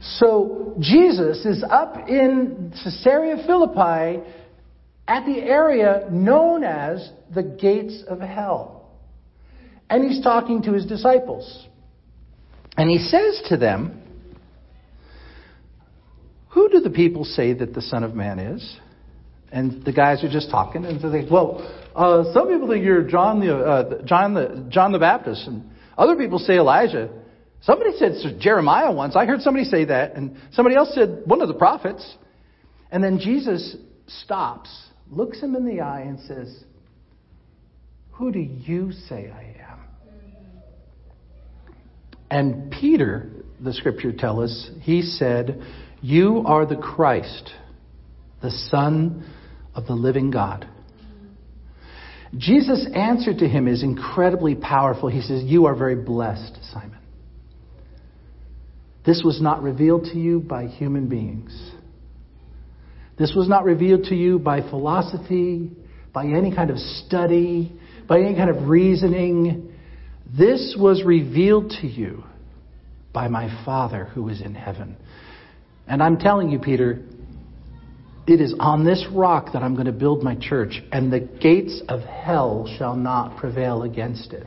So 0.00 0.75
Jesus 0.80 1.44
is 1.44 1.64
up 1.68 2.09
in 2.09 2.73
Caesarea 2.83 3.42
Philippi 3.47 4.23
at 5.06 5.25
the 5.26 5.38
area 5.38 6.09
known 6.11 6.64
as 6.64 7.11
the 7.35 7.42
gates 7.42 8.02
of 8.09 8.21
hell. 8.21 8.90
And 9.90 10.11
he's 10.11 10.23
talking 10.23 10.62
to 10.62 10.73
his 10.73 10.87
disciples. 10.87 11.66
And 12.76 12.90
he 12.90 12.99
says 12.99 13.42
to 13.49 13.56
them, 13.56 14.00
the 16.84 16.90
people 16.90 17.24
say 17.24 17.52
that 17.54 17.74
the 17.74 17.82
Son 17.82 18.04
of 18.04 18.14
Man 18.14 18.38
is? 18.38 18.78
And 19.50 19.84
the 19.84 19.92
guys 19.92 20.22
are 20.24 20.30
just 20.30 20.50
talking, 20.50 20.84
and 20.84 21.00
so 21.00 21.10
they, 21.10 21.26
well, 21.30 21.60
uh, 21.94 22.32
some 22.32 22.48
people 22.48 22.68
think 22.68 22.84
you're 22.84 23.02
John 23.02 23.38
the 23.38 23.56
uh, 23.56 24.02
John 24.02 24.34
the 24.34 24.66
John 24.68 24.90
the 24.90 24.98
Baptist, 24.98 25.46
and 25.46 25.70
other 25.96 26.16
people 26.16 26.38
say 26.38 26.54
Elijah. 26.54 27.08
Somebody 27.64 27.92
said 27.96 28.40
Jeremiah 28.40 28.92
once. 28.92 29.16
I 29.16 29.24
heard 29.24 29.40
somebody 29.40 29.64
say 29.64 29.86
that. 29.86 30.16
And 30.16 30.36
somebody 30.52 30.76
else 30.76 30.94
said 30.94 31.22
one 31.24 31.40
of 31.40 31.48
the 31.48 31.54
prophets. 31.54 32.16
And 32.90 33.02
then 33.02 33.18
Jesus 33.18 33.76
stops, 34.06 34.70
looks 35.10 35.40
him 35.40 35.56
in 35.56 35.64
the 35.64 35.80
eye, 35.80 36.02
and 36.02 36.20
says, 36.20 36.62
Who 38.12 38.30
do 38.32 38.38
you 38.38 38.92
say 38.92 39.30
I 39.30 39.56
am? 39.70 39.78
And 42.30 42.70
Peter, 42.70 43.30
the 43.60 43.72
scripture 43.72 44.12
tells 44.12 44.50
us, 44.50 44.70
he 44.82 45.00
said, 45.02 45.62
You 46.04 46.42
are 46.44 46.66
the 46.66 46.76
Christ, 46.76 47.50
the 48.42 48.50
Son 48.50 49.25
of 49.75 49.87
the 49.87 49.94
living 49.94 50.30
God. 50.30 50.68
Jesus' 52.37 52.87
answer 52.94 53.32
to 53.32 53.49
him 53.49 53.66
is 53.66 53.82
incredibly 53.82 54.54
powerful. 54.54 55.08
He 55.08 55.23
says, 55.23 55.44
You 55.44 55.64
are 55.64 55.75
very 55.75 55.96
blessed, 55.96 56.58
Simon. 56.75 56.99
This 59.06 59.23
was 59.25 59.40
not 59.40 59.62
revealed 59.62 60.04
to 60.12 60.18
you 60.18 60.40
by 60.40 60.66
human 60.66 61.08
beings. 61.08 61.58
This 63.18 63.32
was 63.34 63.49
not 63.49 63.64
revealed 63.64 64.04
to 64.04 64.14
you 64.14 64.38
by 64.38 64.61
philosophy, 64.61 65.70
by 66.12 66.26
any 66.26 66.54
kind 66.54 66.68
of 66.68 66.76
study, 66.76 67.73
by 68.06 68.18
any 68.20 68.34
kind 68.34 68.50
of 68.50 68.68
reasoning. 68.68 69.73
This 70.37 70.76
was 70.78 71.02
revealed 71.02 71.70
to 71.80 71.87
you 71.87 72.25
by 73.14 73.28
my 73.28 73.64
Father 73.64 74.04
who 74.04 74.28
is 74.28 74.42
in 74.42 74.54
heaven. 74.54 74.99
And 75.86 76.02
I'm 76.02 76.18
telling 76.18 76.50
you, 76.50 76.58
Peter, 76.58 77.02
it 78.26 78.40
is 78.40 78.54
on 78.58 78.84
this 78.84 79.04
rock 79.12 79.52
that 79.52 79.62
I'm 79.62 79.74
going 79.74 79.86
to 79.86 79.92
build 79.92 80.22
my 80.22 80.34
church, 80.34 80.82
and 80.92 81.12
the 81.12 81.20
gates 81.20 81.82
of 81.88 82.00
hell 82.00 82.72
shall 82.78 82.96
not 82.96 83.36
prevail 83.36 83.82
against 83.82 84.32
it. 84.32 84.46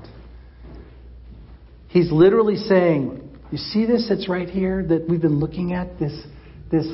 He's 1.87 2.11
literally 2.11 2.55
saying, 2.55 3.21
You 3.51 3.57
see 3.57 3.85
this 3.85 4.07
that's 4.09 4.27
right 4.27 4.49
here 4.49 4.83
that 4.87 5.07
we've 5.07 5.21
been 5.21 5.39
looking 5.39 5.73
at? 5.73 5.99
This, 5.99 6.13
this, 6.71 6.87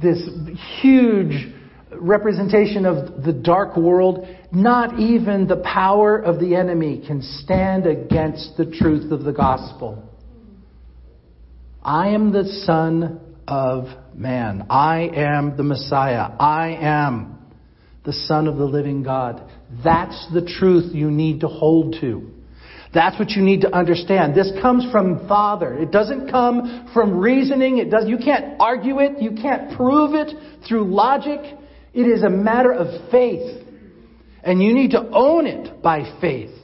this 0.00 0.28
huge 0.80 1.52
representation 2.00 2.86
of 2.86 3.24
the 3.24 3.32
dark 3.32 3.76
world. 3.76 4.26
Not 4.52 5.00
even 5.00 5.48
the 5.48 5.62
power 5.64 6.16
of 6.16 6.38
the 6.38 6.54
enemy 6.54 7.02
can 7.04 7.22
stand 7.22 7.86
against 7.86 8.56
the 8.56 8.66
truth 8.66 9.10
of 9.10 9.24
the 9.24 9.32
gospel. 9.32 10.08
I 11.82 12.08
am 12.10 12.32
the 12.32 12.44
Son 12.64 13.20
of 13.46 13.86
Man. 14.14 14.66
I 14.70 15.10
am 15.14 15.56
the 15.56 15.62
Messiah. 15.62 16.30
I 16.38 16.78
am 16.80 17.38
the 18.04 18.12
Son 18.12 18.46
of 18.46 18.56
the 18.56 18.64
living 18.64 19.02
God. 19.02 19.42
That's 19.82 20.26
the 20.32 20.42
truth 20.58 20.94
you 20.94 21.10
need 21.10 21.40
to 21.40 21.48
hold 21.48 21.96
to. 22.00 22.30
That's 22.92 23.18
what 23.18 23.30
you 23.30 23.42
need 23.42 23.62
to 23.62 23.74
understand. 23.74 24.36
This 24.36 24.52
comes 24.62 24.90
from 24.92 25.26
Father. 25.26 25.74
It 25.74 25.90
doesn't 25.90 26.30
come 26.30 26.90
from 26.94 27.18
reasoning. 27.18 27.78
It 27.78 27.90
does, 27.90 28.04
you 28.06 28.18
can't 28.18 28.60
argue 28.60 29.00
it. 29.00 29.20
You 29.20 29.32
can't 29.32 29.76
prove 29.76 30.14
it 30.14 30.32
through 30.68 30.94
logic. 30.94 31.40
It 31.92 32.02
is 32.02 32.22
a 32.22 32.30
matter 32.30 32.72
of 32.72 33.10
faith. 33.10 33.62
And 34.44 34.62
you 34.62 34.72
need 34.74 34.92
to 34.92 35.08
own 35.10 35.46
it 35.46 35.82
by 35.82 36.18
faith. 36.20 36.56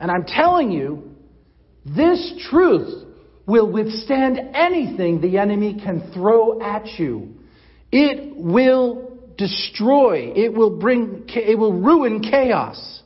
And 0.00 0.10
I'm 0.10 0.24
telling 0.24 0.70
you, 0.70 1.10
this 1.84 2.32
truth 2.50 3.03
will 3.46 3.70
withstand 3.70 4.38
anything 4.54 5.20
the 5.20 5.38
enemy 5.38 5.80
can 5.82 6.10
throw 6.12 6.60
at 6.60 6.86
you. 6.98 7.34
It 7.92 8.36
will 8.36 9.18
destroy. 9.36 10.32
It 10.34 10.52
will 10.52 10.78
bring, 10.78 11.24
it 11.28 11.58
will 11.58 11.72
ruin 11.72 12.22
chaos. 12.22 13.02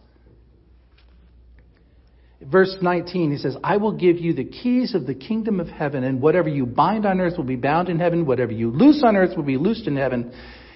Verse 2.41 2.77
19, 2.81 3.33
he 3.33 3.37
says, 3.37 3.57
I 3.65 3.79
will 3.79 3.93
give 3.93 4.19
you 4.19 4.33
the 4.33 4.45
keys 4.45 4.95
of 4.95 5.07
the 5.07 5.15
kingdom 5.15 5.59
of 5.59 5.67
heaven, 5.67 6.05
and 6.05 6.23
whatever 6.23 6.49
you 6.49 6.67
bind 6.67 7.05
on 7.05 7.21
earth 7.21 7.37
will 7.37 7.45
be 7.45 7.57
bound 7.57 7.89
in 7.89 7.99
heaven, 7.99 8.27
whatever 8.27 8.53
you 8.53 8.71
loose 8.71 9.03
on 9.05 9.17
earth 9.17 9.37
will 9.37 9.45
be 9.45 9.57
loosed 9.57 9.89
in 9.89 9.97
heaven. 9.97 10.33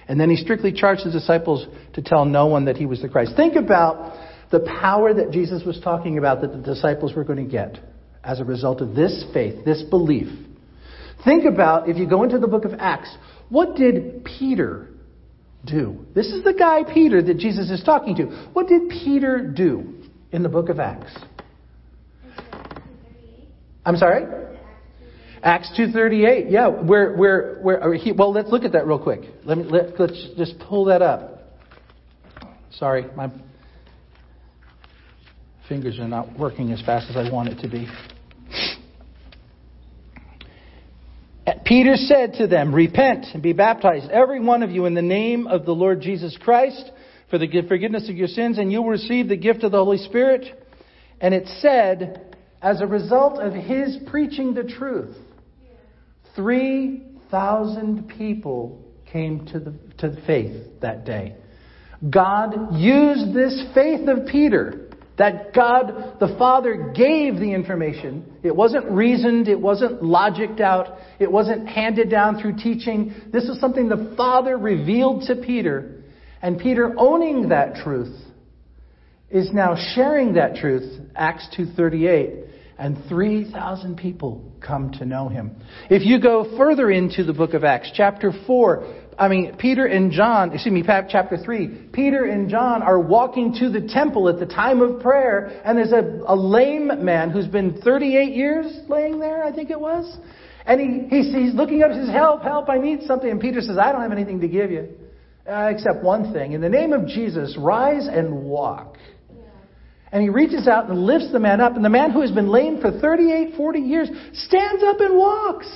And 0.07 0.19
then 0.19 0.29
he 0.29 0.35
strictly 0.35 0.73
charged 0.73 1.03
his 1.03 1.13
disciples 1.13 1.65
to 1.93 2.01
tell 2.01 2.25
no 2.25 2.47
one 2.47 2.65
that 2.65 2.75
he 2.75 2.85
was 2.85 3.01
the 3.01 3.07
Christ. 3.07 3.37
Think 3.37 3.55
about 3.55 4.19
the 4.51 4.59
power 4.59 5.13
that 5.13 5.31
Jesus 5.31 5.63
was 5.65 5.79
talking 5.81 6.17
about 6.17 6.41
that 6.41 6.51
the 6.51 6.57
disciples 6.57 7.13
were 7.15 7.23
going 7.23 7.43
to 7.43 7.49
get 7.49 7.79
as 8.23 8.39
a 8.39 8.45
result 8.45 8.81
of 8.81 8.95
this 8.95 9.25
faith, 9.33 9.65
this 9.65 9.83
belief. 9.83 10.27
Think 11.23 11.45
about, 11.45 11.89
if 11.89 11.97
you 11.97 12.07
go 12.07 12.23
into 12.23 12.39
the 12.39 12.47
book 12.47 12.65
of 12.65 12.73
Acts, 12.79 13.15
what 13.49 13.75
did 13.75 14.25
Peter 14.25 14.89
do? 15.65 16.05
This 16.13 16.27
is 16.27 16.43
the 16.43 16.53
guy, 16.53 16.83
Peter, 16.83 17.21
that 17.21 17.37
Jesus 17.37 17.69
is 17.69 17.83
talking 17.83 18.15
to. 18.17 18.23
What 18.53 18.67
did 18.67 18.89
Peter 18.89 19.39
do 19.39 19.93
in 20.31 20.43
the 20.43 20.49
book 20.49 20.69
of 20.69 20.79
Acts? 20.79 21.13
I'm 23.85 23.97
sorry? 23.97 24.25
Acts 25.43 25.71
2:38. 25.77 26.49
Yeah, 26.49 26.67
where 26.67 27.15
where 27.17 27.59
where 27.61 27.93
he, 27.95 28.13
well, 28.13 28.31
let's 28.31 28.49
look 28.49 28.63
at 28.63 28.71
that 28.71 28.87
real 28.87 28.97
quick. 28.97 29.21
Let 29.43 29.57
me 29.57 29.65
let, 29.65 29.99
let's 29.99 30.29
just 30.37 30.57
pull 30.57 30.85
that 30.85 31.01
up. 31.01 31.59
Sorry, 32.71 33.05
my 33.15 33.29
fingers 35.67 35.99
are 35.99 36.07
not 36.07 36.39
working 36.39 36.71
as 36.71 36.81
fast 36.81 37.09
as 37.09 37.17
I 37.17 37.29
want 37.29 37.49
it 37.49 37.59
to 37.61 37.67
be. 37.67 37.87
Peter 41.65 41.95
said 41.95 42.33
to 42.35 42.47
them, 42.47 42.73
Repent 42.73 43.27
and 43.33 43.41
be 43.41 43.53
baptized, 43.53 44.09
every 44.11 44.39
one 44.39 44.63
of 44.63 44.71
you, 44.71 44.85
in 44.85 44.93
the 44.93 45.01
name 45.01 45.47
of 45.47 45.65
the 45.65 45.71
Lord 45.71 46.01
Jesus 46.01 46.37
Christ, 46.41 46.91
for 47.29 47.37
the 47.37 47.47
forgiveness 47.67 48.09
of 48.09 48.15
your 48.15 48.27
sins, 48.27 48.57
and 48.57 48.71
you 48.71 48.81
will 48.81 48.89
receive 48.89 49.27
the 49.27 49.37
gift 49.37 49.63
of 49.63 49.71
the 49.71 49.83
Holy 49.83 49.97
Spirit. 49.97 50.45
And 51.21 51.33
it 51.33 51.47
said, 51.59 52.35
as 52.61 52.81
a 52.81 52.87
result 52.87 53.39
of 53.39 53.53
his 53.53 53.97
preaching 54.07 54.53
the 54.53 54.63
truth, 54.63 55.15
3,000 56.35 58.09
people 58.17 58.83
came 59.11 59.45
to 59.47 59.59
the, 59.59 59.73
to 59.99 60.21
faith 60.25 60.81
that 60.81 61.05
day. 61.05 61.35
God 62.09 62.75
used 62.75 63.33
this 63.33 63.63
faith 63.73 64.07
of 64.07 64.27
Peter 64.27 64.82
that 65.17 65.53
God 65.53 66.17
the 66.19 66.35
Father 66.39 66.91
gave 66.95 67.35
the 67.35 67.53
information. 67.53 68.25
It 68.41 68.55
wasn't 68.55 68.89
reasoned, 68.89 69.47
it 69.47 69.59
wasn't 69.59 70.01
logicked 70.01 70.59
out, 70.59 70.97
it 71.19 71.31
wasn't 71.31 71.67
handed 71.67 72.09
down 72.09 72.41
through 72.41 72.57
teaching. 72.57 73.13
This 73.31 73.43
is 73.43 73.59
something 73.59 73.89
the 73.89 74.13
Father 74.17 74.57
revealed 74.57 75.23
to 75.27 75.35
Peter. 75.35 76.03
And 76.41 76.59
Peter 76.59 76.93
owning 76.97 77.49
that 77.49 77.75
truth 77.75 78.15
is 79.29 79.51
now 79.53 79.75
sharing 79.95 80.33
that 80.33 80.55
truth, 80.55 80.99
Acts 81.15 81.47
2:38, 81.55 82.45
and 82.77 82.97
3,000 83.07 83.95
people 83.95 84.51
come 84.59 84.91
to 84.91 85.05
know 85.05 85.27
him. 85.27 85.51
If 85.89 86.05
you 86.05 86.19
go 86.19 86.57
further 86.57 86.89
into 86.89 87.23
the 87.23 87.33
book 87.33 87.53
of 87.53 87.63
Acts, 87.63 87.91
chapter 87.93 88.31
4, 88.45 88.83
I 89.17 89.27
mean, 89.27 89.55
Peter 89.57 89.85
and 89.85 90.11
John, 90.11 90.53
excuse 90.53 90.73
me, 90.73 90.83
chapter 90.83 91.37
3, 91.37 91.89
Peter 91.91 92.25
and 92.25 92.49
John 92.49 92.81
are 92.81 92.99
walking 92.99 93.53
to 93.59 93.69
the 93.69 93.81
temple 93.81 94.29
at 94.29 94.39
the 94.39 94.45
time 94.45 94.81
of 94.81 95.01
prayer, 95.01 95.61
and 95.65 95.77
there's 95.77 95.91
a, 95.91 96.21
a 96.27 96.35
lame 96.35 97.03
man 97.03 97.29
who's 97.29 97.47
been 97.47 97.81
38 97.81 98.35
years 98.35 98.65
laying 98.87 99.19
there, 99.19 99.43
I 99.43 99.51
think 99.51 99.69
it 99.69 99.79
was. 99.79 100.17
And 100.65 100.79
he, 100.79 101.15
he's, 101.15 101.33
he's 101.33 101.53
looking 101.53 101.83
up 101.83 101.91
and 101.91 102.05
says, 102.05 102.13
Help, 102.13 102.43
help, 102.43 102.69
I 102.69 102.77
need 102.77 103.03
something. 103.03 103.29
And 103.29 103.41
Peter 103.41 103.61
says, 103.61 103.77
I 103.77 103.91
don't 103.91 104.01
have 104.01 104.11
anything 104.11 104.39
to 104.41 104.47
give 104.47 104.71
you, 104.71 104.89
uh, 105.47 105.69
except 105.71 106.03
one 106.03 106.33
thing. 106.33 106.53
In 106.53 106.61
the 106.61 106.69
name 106.69 106.93
of 106.93 107.07
Jesus, 107.07 107.55
rise 107.57 108.07
and 108.07 108.43
walk. 108.43 108.97
And 110.11 110.21
he 110.21 110.29
reaches 110.29 110.67
out 110.67 110.89
and 110.89 111.05
lifts 111.05 111.31
the 111.31 111.39
man 111.39 111.59
up, 111.59 111.75
and 111.75 111.83
the 111.83 111.89
man 111.89 112.11
who 112.11 112.21
has 112.21 112.31
been 112.31 112.47
lame 112.47 112.79
for 112.79 112.91
38, 112.91 113.55
40 113.55 113.79
years 113.79 114.09
stands 114.33 114.83
up 114.83 114.99
and 114.99 115.17
walks. 115.17 115.67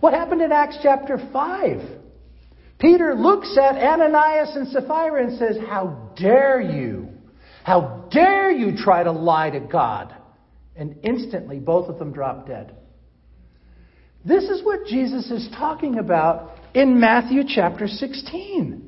What 0.00 0.14
happened 0.14 0.42
in 0.42 0.50
Acts 0.50 0.78
chapter 0.82 1.18
5? 1.32 1.80
Peter 2.78 3.14
looks 3.14 3.56
at 3.58 3.76
Ananias 3.76 4.56
and 4.56 4.68
Sapphira 4.68 5.22
and 5.26 5.38
says, 5.38 5.58
How 5.68 6.10
dare 6.16 6.60
you? 6.60 7.08
How 7.62 8.08
dare 8.10 8.50
you 8.50 8.76
try 8.76 9.02
to 9.02 9.12
lie 9.12 9.50
to 9.50 9.60
God? 9.60 10.14
And 10.74 10.96
instantly, 11.02 11.58
both 11.58 11.90
of 11.90 11.98
them 11.98 12.12
drop 12.12 12.46
dead. 12.46 12.74
This 14.24 14.44
is 14.44 14.64
what 14.64 14.86
Jesus 14.86 15.30
is 15.30 15.48
talking 15.56 15.98
about 15.98 16.56
in 16.74 17.00
Matthew 17.00 17.42
chapter 17.46 17.86
16. 17.86 18.86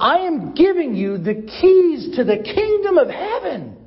I 0.00 0.18
am 0.18 0.54
giving 0.54 0.94
you 0.94 1.18
the 1.18 1.34
keys 1.34 2.16
to 2.16 2.24
the 2.24 2.36
kingdom 2.36 2.98
of 2.98 3.08
heaven. 3.08 3.81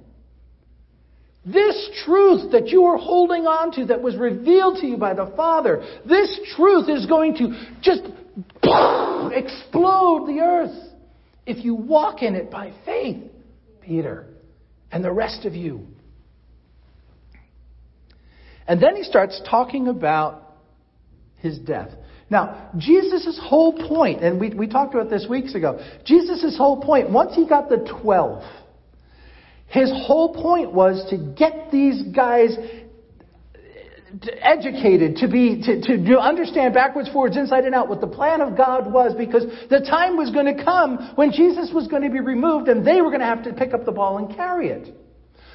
This 1.46 1.90
truth 2.06 2.52
that 2.54 2.70
you 2.70 2.86
are 2.86 2.98
holding 2.98 3.46
on 3.46 3.72
to 3.74 3.86
that 3.86 4.02
was 4.02 4.16
revealed 4.16 4.78
to 4.82 4.88
you 4.88 4.98
by 4.98 5.14
the 5.14 5.32
Father, 5.36 5.86
this 6.08 6.40
truth 6.56 6.90
is 6.90 7.06
going 7.06 7.36
to 7.36 7.50
just 7.82 8.02
explode 8.64 10.26
the 10.28 10.40
earth 10.42 10.76
if 11.46 11.64
you 11.64 11.76
walk 11.76 12.24
in 12.24 12.34
it 12.34 12.50
by 12.50 12.74
faith, 12.84 13.24
Peter, 13.82 14.26
and 14.92 15.04
the 15.04 15.12
rest 15.12 15.46
of 15.46 15.54
you. 15.54 15.86
And 18.68 18.82
then 18.82 18.96
he 18.96 19.04
starts 19.04 19.40
talking 19.48 19.88
about 19.88 20.56
his 21.38 21.60
death. 21.60 21.90
Now, 22.28 22.72
Jesus' 22.78 23.40
whole 23.40 23.74
point, 23.88 24.24
and 24.24 24.40
we, 24.40 24.50
we 24.50 24.68
talked 24.68 24.96
about 24.96 25.12
this 25.12 25.28
weeks 25.30 25.54
ago, 25.54 25.80
Jesus' 26.06 26.58
whole 26.58 26.82
point, 26.82 27.12
once 27.12 27.36
he 27.36 27.48
got 27.48 27.70
the 27.70 27.88
12, 28.02 28.44
his 29.76 29.92
whole 29.92 30.34
point 30.34 30.72
was 30.72 31.06
to 31.10 31.18
get 31.18 31.70
these 31.70 32.02
guys 32.16 32.56
uh, 32.56 34.32
educated, 34.42 35.18
to 35.18 35.28
be, 35.28 35.62
to, 35.62 35.82
to, 35.82 36.18
understand 36.18 36.74
backwards, 36.74 37.10
forwards, 37.12 37.36
inside 37.36 37.66
and 37.66 37.76
out 37.76 37.90
what 37.90 38.00
the 38.00 38.08
plan 38.08 38.40
of 38.40 38.56
God 38.56 38.90
was 38.92 39.14
because 39.18 39.44
the 39.70 39.82
time 39.82 40.16
was 40.16 40.32
going 40.32 40.46
to 40.46 40.64
come 40.64 41.12
when 41.16 41.34
Jesus 41.34 41.72
was 41.74 41.90
going 41.90 42.04
to 42.04 42.10
be 42.10 42.22
removed 42.22 42.70
and 42.70 42.88
they 42.88 43.02
were 43.02 43.10
going 43.10 43.20
to 43.20 43.26
have 43.26 43.44
to 43.44 43.54
pick 43.54 43.74
up 43.74 43.84
the 43.84 43.92
ball 43.92 44.18
and 44.18 44.34
carry 44.34 44.70
it. 44.70 44.96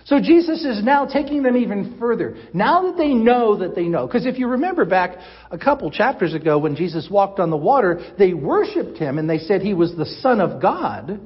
So 0.05 0.21
Jesus 0.21 0.67
is 0.67 0.85
now 0.85 1.07
taking 1.07 1.43
them 1.43 1.57
even 1.57 1.97
further. 1.99 2.37
Now 2.53 2.83
that 2.89 2.99
they 2.99 3.15
know 3.15 3.57
that 3.57 3.75
they 3.75 3.85
know. 3.85 4.07
Because 4.07 4.27
if 4.27 4.39
you 4.39 4.49
remember 4.49 4.85
back 4.85 5.17
a 5.51 5.57
couple 5.57 5.91
chapters 5.91 6.35
ago 6.35 6.59
when 6.59 6.77
Jesus 6.77 7.09
walked 7.11 7.39
on 7.39 7.49
the 7.49 7.57
water, 7.57 8.01
they 8.19 8.35
worshiped 8.35 8.99
him 8.99 9.17
and 9.17 9.31
they 9.31 9.39
said 9.39 9.63
he 9.63 9.73
was 9.73 9.95
the 9.97 10.07
Son 10.21 10.43
of 10.43 10.61
God. 10.61 11.21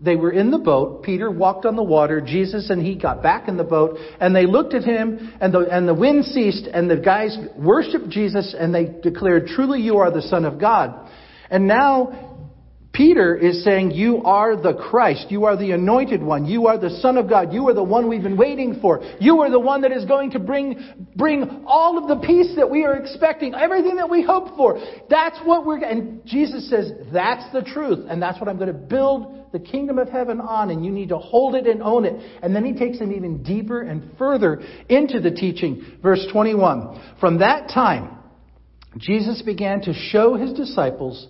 They 0.00 0.14
were 0.14 0.30
in 0.30 0.50
the 0.50 0.58
boat. 0.58 1.02
Peter 1.02 1.30
walked 1.30 1.66
on 1.66 1.74
the 1.74 1.82
water. 1.82 2.20
Jesus 2.20 2.70
and 2.70 2.80
he 2.80 2.94
got 2.94 3.22
back 3.22 3.48
in 3.48 3.56
the 3.56 3.64
boat 3.64 3.98
and 4.20 4.34
they 4.34 4.46
looked 4.46 4.74
at 4.74 4.84
him 4.84 5.32
and 5.40 5.52
the, 5.52 5.60
and 5.70 5.88
the 5.88 5.94
wind 5.94 6.24
ceased 6.24 6.68
and 6.72 6.88
the 6.88 6.96
guys 6.96 7.36
worshiped 7.56 8.08
Jesus 8.08 8.54
and 8.56 8.72
they 8.74 8.86
declared, 9.02 9.48
truly 9.48 9.80
you 9.80 9.96
are 9.96 10.10
the 10.12 10.22
Son 10.22 10.44
of 10.44 10.60
God. 10.60 11.10
And 11.50 11.66
now 11.66 12.27
Peter 12.92 13.36
is 13.36 13.62
saying, 13.64 13.92
You 13.92 14.22
are 14.24 14.60
the 14.60 14.74
Christ. 14.74 15.26
You 15.30 15.44
are 15.44 15.56
the 15.56 15.72
anointed 15.72 16.22
one. 16.22 16.46
You 16.46 16.66
are 16.66 16.78
the 16.78 16.90
Son 16.90 17.16
of 17.16 17.28
God. 17.28 17.52
You 17.52 17.68
are 17.68 17.74
the 17.74 17.82
one 17.82 18.08
we've 18.08 18.22
been 18.22 18.36
waiting 18.36 18.80
for. 18.80 19.00
You 19.20 19.40
are 19.42 19.50
the 19.50 19.60
one 19.60 19.82
that 19.82 19.92
is 19.92 20.04
going 20.04 20.32
to 20.32 20.38
bring, 20.38 21.06
bring 21.14 21.64
all 21.66 21.98
of 21.98 22.08
the 22.08 22.26
peace 22.26 22.54
that 22.56 22.68
we 22.68 22.84
are 22.84 22.96
expecting, 22.96 23.54
everything 23.54 23.96
that 23.96 24.10
we 24.10 24.22
hope 24.22 24.56
for. 24.56 24.80
That's 25.08 25.38
what 25.44 25.66
we're, 25.66 25.84
and 25.84 26.24
Jesus 26.24 26.68
says, 26.68 26.90
That's 27.12 27.52
the 27.52 27.62
truth. 27.62 28.06
And 28.08 28.22
that's 28.22 28.40
what 28.40 28.48
I'm 28.48 28.56
going 28.56 28.72
to 28.72 28.74
build 28.74 29.52
the 29.52 29.60
kingdom 29.60 29.98
of 29.98 30.08
heaven 30.08 30.40
on. 30.40 30.70
And 30.70 30.84
you 30.84 30.90
need 30.90 31.10
to 31.10 31.18
hold 31.18 31.54
it 31.54 31.66
and 31.66 31.82
own 31.82 32.04
it. 32.04 32.14
And 32.42 32.56
then 32.56 32.64
he 32.64 32.72
takes 32.72 32.98
them 32.98 33.12
even 33.12 33.42
deeper 33.42 33.82
and 33.82 34.16
further 34.18 34.60
into 34.88 35.20
the 35.20 35.30
teaching. 35.30 35.98
Verse 36.02 36.26
21. 36.32 37.16
From 37.20 37.38
that 37.40 37.68
time, 37.68 38.18
Jesus 38.96 39.42
began 39.42 39.82
to 39.82 39.92
show 39.92 40.34
his 40.34 40.52
disciples 40.54 41.28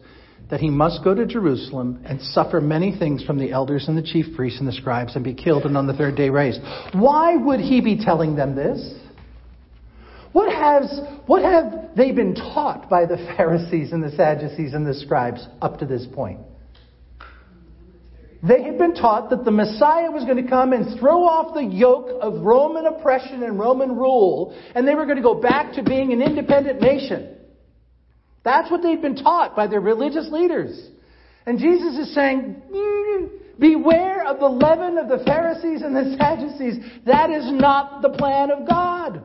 that 0.51 0.61
he 0.61 0.71
must 0.71 1.05
go 1.05 1.15
to 1.15 1.27
Jerusalem 1.27 2.03
and 2.05 2.21
suffer 2.21 2.61
many 2.61 2.97
things 2.99 3.23
from 3.25 3.39
the 3.39 3.53
elders 3.53 3.87
and 3.89 3.99
the 3.99 4.03
chief 4.03 4.35
priests 4.35 4.59
and 4.59 4.69
the 4.69 4.73
scribes 4.73 5.15
and 5.15 5.23
be 5.23 5.35
killed 5.35 5.65
and 5.65 5.77
on 5.77 5.87
the 5.87 5.93
third 5.93 6.17
day 6.17 6.31
raised. 6.31 6.61
Why 6.93 7.37
would 7.37 7.61
he 7.61 7.81
be 7.81 8.03
telling 8.03 8.35
them 8.35 8.57
this? 8.57 8.95
What, 10.33 10.53
has, 10.53 11.01
what 11.27 11.43
have 11.43 11.97
they 11.97 12.13
been 12.13 12.35
taught 12.35 12.89
by 12.89 13.07
the 13.07 13.17
Pharisees 13.37 13.93
and 13.93 14.03
the 14.03 14.11
Sadducees 14.11 14.75
and 14.75 14.87
the 14.87 14.95
scribes 14.95 15.47
up 15.61 15.79
to 15.81 15.87
this 15.87 16.07
point? 16.15 16.41
They 18.41 18.63
had 18.63 18.79
been 18.79 18.95
taught 18.95 19.31
that 19.31 19.45
the 19.45 19.51
Messiah 19.51 20.13
was 20.13 20.25
going 20.25 20.43
to 20.43 20.49
come 20.49 20.73
and 20.73 20.99
throw 21.01 21.25
off 21.25 21.55
the 21.55 21.65
yoke 21.65 22.09
of 22.21 22.43
Roman 22.43 22.87
oppression 22.87 23.43
and 23.43 23.59
Roman 23.59 23.97
rule, 23.97 24.57
and 24.77 24.87
they 24.87 24.95
were 24.95 25.07
going 25.07 25.17
to 25.17 25.23
go 25.23 25.35
back 25.35 25.73
to 25.73 25.83
being 25.83 26.13
an 26.13 26.23
independent 26.23 26.81
nation. 26.81 27.38
That's 28.45 28.71
what 28.71 28.83
they've 28.83 29.01
been 29.01 29.17
taught 29.17 29.57
by 29.57 29.67
their 29.67 29.81
religious 29.81 30.31
leaders. 30.31 30.89
And 31.47 31.59
Jesus 31.59 31.97
is 31.97 32.15
saying, 32.15 32.63
mm, 32.71 33.31
beware 33.59 34.27
of 34.27 34.39
the 34.39 34.49
leaven 34.49 34.99
of 34.99 35.09
the 35.09 35.25
Pharisees 35.25 35.83
and 35.83 35.95
the 35.97 36.17
Sadducees. 36.19 36.85
That 37.07 37.31
is 37.31 37.51
not 37.51 38.03
the 38.03 38.11
plan 38.11 38.51
of 38.51 38.69
God. 38.69 39.23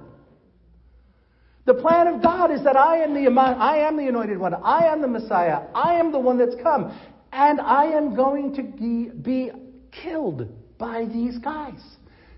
The 1.65 1.75
plan 1.75 2.07
of 2.07 2.21
God 2.21 2.51
is 2.51 2.63
that 2.63 2.75
I 2.75 3.03
am 3.03 3.13
the 3.13 3.29
I 3.29 3.87
am 3.87 3.95
the 3.95 4.07
anointed 4.07 4.37
one. 4.37 4.53
I 4.53 4.87
am 4.87 5.01
the 5.01 5.07
Messiah. 5.07 5.61
I 5.73 5.95
am 5.95 6.11
the 6.11 6.19
one 6.19 6.37
that's 6.37 6.55
come. 6.61 6.97
And 7.31 7.61
I 7.61 7.85
am 7.85 8.15
going 8.15 8.53
to 8.55 8.63
be, 8.63 9.09
be 9.09 9.51
killed 9.91 10.49
by 10.77 11.05
these 11.05 11.37
guys. 11.37 11.81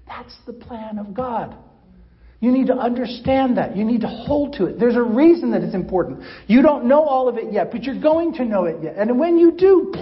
That's 0.08 0.36
the 0.46 0.54
plan 0.54 1.00
of 1.00 1.14
God. 1.14 1.58
You 2.40 2.52
need 2.52 2.68
to 2.68 2.76
understand 2.76 3.58
that. 3.58 3.76
You 3.76 3.86
need 3.86 4.02
to 4.02 4.08
hold 4.08 4.54
to 4.58 4.66
it. 4.66 4.80
There's 4.80 4.96
a 4.96 5.02
reason 5.02 5.52
that 5.52 5.64
it's 5.64 5.76
important. 5.76 6.22
You 6.48 6.62
don't 6.62 6.86
know 6.86 7.04
all 7.04 7.30
of 7.30 7.38
it 7.38 7.52
yet, 7.52 7.72
but 7.72 7.84
you're 7.84 8.00
going 8.00 8.34
to 8.34 8.46
know 8.46 8.66
it 8.66 8.84
yet. 8.84 8.96
And 8.98 9.18
when 9.20 9.38
you 9.38 9.52
do, 9.52 9.94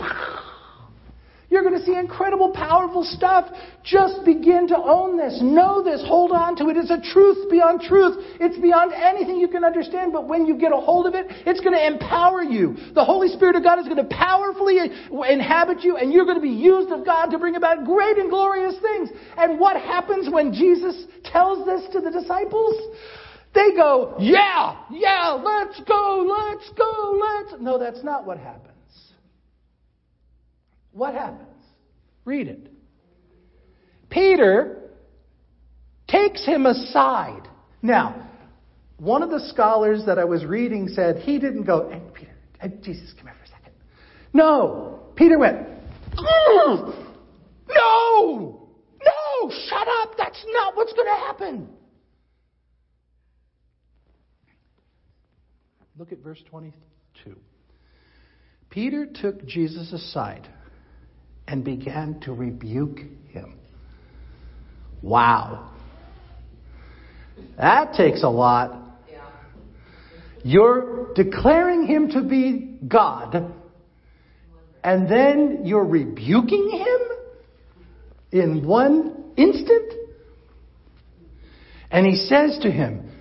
you're 1.53 1.61
going 1.61 1.77
to 1.77 1.85
see 1.85 1.93
incredible, 1.93 2.49
powerful 2.49 3.03
stuff. 3.03 3.45
Just 3.83 4.25
begin 4.25 4.67
to 4.69 4.75
own 4.75 5.17
this. 5.17 5.37
Know 5.39 5.83
this. 5.83 6.01
Hold 6.07 6.31
on 6.31 6.55
to 6.57 6.69
it. 6.69 6.77
It's 6.77 6.89
a 6.89 6.99
truth 7.13 7.47
beyond 7.51 7.81
truth. 7.81 8.17
It's 8.41 8.57
beyond 8.57 8.91
anything 8.91 9.37
you 9.37 9.47
can 9.47 9.63
understand. 9.63 10.13
But 10.13 10.27
when 10.27 10.47
you 10.47 10.57
get 10.57 10.71
a 10.71 10.77
hold 10.77 11.05
of 11.05 11.13
it, 11.13 11.27
it's 11.45 11.59
going 11.59 11.75
to 11.75 11.85
empower 11.85 12.41
you. 12.41 12.75
The 12.95 13.05
Holy 13.05 13.27
Spirit 13.27 13.55
of 13.55 13.61
God 13.61 13.77
is 13.77 13.85
going 13.85 14.01
to 14.01 14.09
powerfully 14.15 14.79
inhabit 15.29 15.83
you, 15.83 15.97
and 15.97 16.11
you're 16.11 16.25
going 16.25 16.37
to 16.37 16.41
be 16.41 16.49
used 16.49 16.91
of 16.91 17.05
God 17.05 17.27
to 17.27 17.37
bring 17.37 17.55
about 17.55 17.85
great 17.85 18.17
and 18.17 18.31
glorious 18.31 18.73
things. 18.81 19.09
And 19.37 19.59
what 19.59 19.77
happens 19.77 20.33
when 20.33 20.53
Jesus 20.53 21.05
tells 21.23 21.67
this 21.67 21.83
to 21.93 22.01
the 22.01 22.09
disciples? 22.09 22.97
They 23.53 23.75
go, 23.75 24.15
yeah, 24.19 24.81
yeah, 24.89 25.33
let's 25.33 25.79
go, 25.87 26.25
let's 26.27 26.67
go, 26.75 27.21
let's. 27.21 27.61
No, 27.61 27.77
that's 27.77 28.03
not 28.03 28.25
what 28.25 28.39
happens. 28.39 28.72
What 30.93 31.15
happens? 31.15 31.49
Read 32.23 32.47
it. 32.47 32.71
Peter 34.09 34.91
takes 36.07 36.45
him 36.45 36.65
aside. 36.65 37.41
Now, 37.81 38.29
one 38.97 39.23
of 39.23 39.31
the 39.31 39.39
scholars 39.49 40.03
that 40.05 40.19
I 40.19 40.23
was 40.23 40.45
reading 40.45 40.87
said 40.87 41.17
he 41.17 41.39
didn't 41.39 41.63
go, 41.63 41.89
hey, 41.89 42.01
Peter, 42.13 42.31
hey, 42.61 42.71
Jesus, 42.81 43.11
come 43.17 43.25
here 43.25 43.35
for 43.37 43.43
a 43.43 43.47
second. 43.47 43.73
No. 44.31 44.99
Peter 45.15 45.37
went, 45.37 45.57
mm, 45.57 47.05
no, 47.69 48.69
no, 49.03 49.49
shut 49.67 49.87
up. 50.01 50.15
That's 50.17 50.45
not 50.47 50.77
what's 50.77 50.93
going 50.93 51.07
to 51.07 51.19
happen. 51.25 51.69
Look 55.97 56.11
at 56.11 56.19
verse 56.19 56.41
22. 56.49 57.35
Peter 58.69 59.05
took 59.05 59.45
Jesus 59.45 59.91
aside 59.91 60.47
and 61.53 61.63
began 61.63 62.19
to 62.19 62.33
rebuke 62.33 62.97
him. 63.29 63.53
Wow. 65.03 65.69
That 67.57 67.93
takes 67.93 68.23
a 68.23 68.27
lot. 68.27 68.79
You're 70.43 71.13
declaring 71.13 71.85
him 71.85 72.09
to 72.09 72.23
be 72.23 72.79
God, 72.87 73.53
and 74.83 75.07
then 75.07 75.61
you're 75.63 75.85
rebuking 75.85 76.71
him 76.71 78.41
in 78.41 78.65
one 78.65 79.33
instant? 79.37 79.93
And 81.91 82.07
he 82.07 82.15
says 82.15 82.57
to 82.63 82.71
him, 82.71 83.11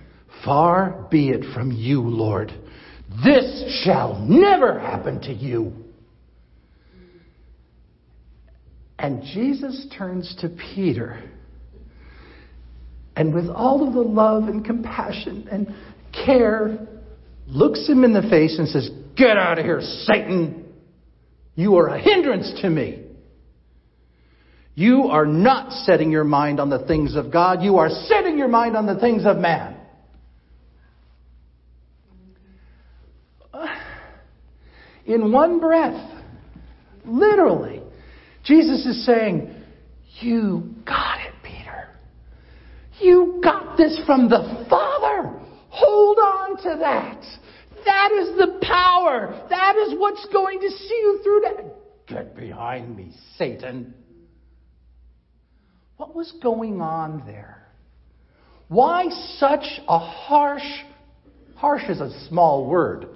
Far 0.43 1.07
be 1.11 1.29
it 1.29 1.53
from 1.53 1.71
you, 1.71 2.01
Lord. 2.01 2.51
This 3.23 3.83
shall 3.85 4.17
never 4.17 4.79
happen 4.79 5.21
to 5.21 5.31
you. 5.31 5.82
And 9.03 9.21
Jesus 9.21 9.85
turns 9.97 10.33
to 10.39 10.47
Peter 10.73 11.21
and, 13.17 13.33
with 13.33 13.49
all 13.49 13.85
of 13.85 13.93
the 13.93 13.99
love 14.01 14.43
and 14.45 14.63
compassion 14.63 15.49
and 15.51 15.67
care, 16.25 16.87
looks 17.45 17.85
him 17.85 18.05
in 18.05 18.13
the 18.13 18.21
face 18.21 18.57
and 18.57 18.65
says, 18.69 18.89
Get 19.17 19.35
out 19.37 19.59
of 19.59 19.65
here, 19.65 19.81
Satan! 19.81 20.73
You 21.55 21.75
are 21.75 21.89
a 21.89 21.99
hindrance 21.99 22.61
to 22.61 22.69
me. 22.69 23.03
You 24.73 25.09
are 25.11 25.25
not 25.25 25.73
setting 25.83 26.09
your 26.09 26.23
mind 26.23 26.61
on 26.61 26.69
the 26.69 26.87
things 26.87 27.17
of 27.17 27.29
God, 27.29 27.61
you 27.61 27.79
are 27.79 27.89
setting 27.89 28.37
your 28.37 28.47
mind 28.47 28.77
on 28.77 28.85
the 28.85 28.97
things 29.01 29.25
of 29.25 29.35
man. 29.35 29.75
In 35.05 35.33
one 35.33 35.59
breath, 35.59 36.09
literally, 37.05 37.83
Jesus 38.43 38.85
is 38.85 39.05
saying, 39.05 39.53
You 40.21 40.75
got 40.85 41.19
it, 41.21 41.33
Peter. 41.43 41.89
You 42.99 43.39
got 43.43 43.77
this 43.77 43.99
from 44.05 44.29
the 44.29 44.65
Father. 44.69 45.39
Hold 45.69 46.17
on 46.17 46.57
to 46.57 46.77
that. 46.79 47.21
That 47.85 48.11
is 48.11 48.37
the 48.37 48.59
power. 48.61 49.45
That 49.49 49.75
is 49.75 49.95
what's 49.97 50.25
going 50.31 50.59
to 50.59 50.69
see 50.69 51.01
you 51.03 51.19
through 51.23 51.41
that. 51.41 52.07
Get 52.07 52.35
behind 52.35 52.95
me, 52.95 53.11
Satan. 53.37 53.93
What 55.97 56.15
was 56.15 56.33
going 56.41 56.81
on 56.81 57.23
there? 57.25 57.67
Why 58.67 59.09
such 59.37 59.65
a 59.87 59.99
harsh, 59.99 60.63
harsh 61.55 61.83
is 61.89 62.01
a 62.01 62.27
small 62.27 62.65
word. 62.65 63.07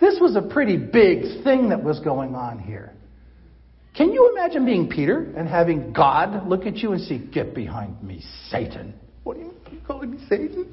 This 0.00 0.18
was 0.20 0.36
a 0.36 0.42
pretty 0.42 0.76
big 0.76 1.44
thing 1.44 1.68
that 1.70 1.82
was 1.82 2.00
going 2.00 2.34
on 2.34 2.58
here. 2.58 2.94
Can 3.96 4.12
you 4.12 4.30
imagine 4.32 4.64
being 4.64 4.88
Peter 4.88 5.32
and 5.36 5.48
having 5.48 5.92
God 5.92 6.46
look 6.48 6.66
at 6.66 6.76
you 6.76 6.92
and 6.92 7.02
say, 7.02 7.18
Get 7.18 7.54
behind 7.54 8.02
me, 8.02 8.22
Satan? 8.48 8.94
What 9.24 9.36
are 9.36 9.40
you, 9.40 9.54
are 9.66 9.72
you 9.72 9.80
calling 9.86 10.10
me 10.12 10.18
Satan? 10.28 10.72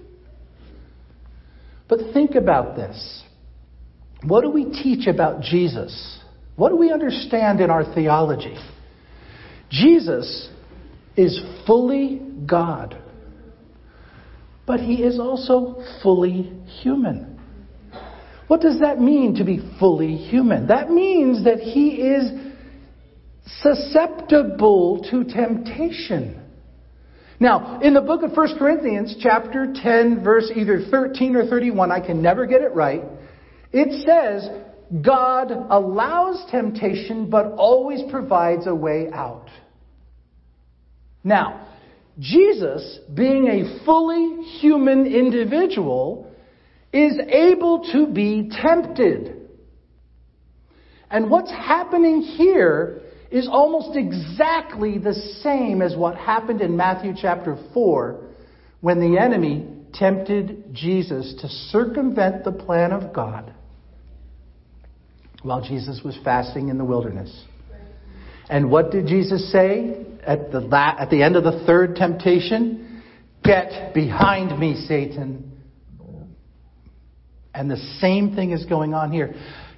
But 1.88 2.00
think 2.14 2.36
about 2.36 2.76
this. 2.76 3.24
What 4.24 4.42
do 4.42 4.50
we 4.50 4.66
teach 4.66 5.08
about 5.08 5.42
Jesus? 5.42 6.20
What 6.56 6.70
do 6.70 6.76
we 6.76 6.92
understand 6.92 7.62
in 7.62 7.70
our 7.70 7.84
theology? 7.94 8.58
Jesus 9.70 10.50
is 11.16 11.40
fully 11.66 12.22
God, 12.46 12.98
but 14.66 14.80
he 14.80 15.04
is 15.04 15.20
also 15.20 15.84
fully 16.02 16.54
human. 16.82 17.40
What 18.48 18.62
does 18.62 18.80
that 18.80 19.00
mean 19.00 19.36
to 19.36 19.44
be 19.44 19.60
fully 19.80 20.16
human? 20.16 20.68
That 20.68 20.90
means 20.90 21.44
that 21.44 21.60
he 21.60 21.90
is 22.02 22.32
susceptible 23.62 25.06
to 25.10 25.24
temptation. 25.24 26.44
Now, 27.40 27.80
in 27.82 27.94
the 27.94 28.02
book 28.02 28.24
of 28.24 28.36
1 28.36 28.58
Corinthians, 28.58 29.16
chapter 29.22 29.74
10, 29.74 30.24
verse 30.24 30.52
either 30.56 30.86
13 30.90 31.36
or 31.36 31.46
31, 31.48 31.92
I 31.92 32.00
can 32.00 32.22
never 32.22 32.46
get 32.46 32.62
it 32.62 32.74
right, 32.74 33.04
it 33.72 34.06
says, 34.06 34.50
God 35.04 35.52
allows 35.52 36.50
temptation 36.50 37.30
but 37.30 37.46
always 37.58 38.02
provides 38.10 38.68
a 38.68 38.74
way 38.74 39.10
out. 39.14 39.50
Now, 41.24 41.68
Jesus, 42.20 43.00
being 43.14 43.48
a 43.48 43.86
fully 43.86 44.44
human 44.60 45.06
individual, 45.06 46.32
is 46.92 47.20
able 47.30 47.84
to 47.92 48.08
be 48.08 48.50
tempted. 48.50 49.50
And 51.12 51.30
what's 51.30 51.52
happening 51.52 52.22
here 52.22 53.02
is 53.30 53.48
almost 53.48 53.98
exactly 53.98 54.98
the 54.98 55.14
same 55.42 55.82
as 55.82 55.96
what 55.96 56.16
happened 56.16 56.62
in 56.62 56.78
Matthew 56.78 57.14
chapter 57.20 57.58
4 57.74 58.24
when 58.82 59.00
the 59.00 59.20
enemy 59.20 59.68
tempted 59.94 60.74
Jesus 60.74 61.36
to 61.42 61.48
circumvent 61.48 62.44
the 62.44 62.52
plan 62.52 62.92
of 62.92 63.14
God 63.14 63.54
while 65.42 65.62
Jesus 65.62 66.02
was 66.04 66.18
fasting 66.24 66.70
in 66.70 66.78
the 66.78 66.86
wilderness. 66.86 67.46
And 68.50 68.72
what 68.72 68.92
did 68.92 69.08
Jesus 69.08 69.52
say 69.52 70.06
at 70.26 70.52
the, 70.52 70.62
la- 70.62 70.96
at 70.98 71.10
the 71.10 71.22
end 71.22 71.36
of 71.36 71.44
the 71.44 71.64
third 71.66 71.96
temptation? 71.96 73.04
Get 73.44 73.94
behind 73.94 74.58
me, 74.58 74.86
Satan. 74.88 75.52
And 77.54 77.70
the 77.70 77.78
same 78.00 78.36
thing 78.36 78.52
is 78.52 78.66
going 78.66 78.94
on 78.94 79.12
here. 79.12 79.34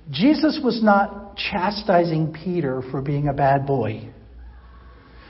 Jesus 0.09 0.59
was 0.63 0.81
not 0.81 1.37
chastising 1.37 2.33
Peter 2.43 2.81
for 2.91 3.01
being 3.01 3.27
a 3.27 3.33
bad 3.33 3.67
boy. 3.67 4.09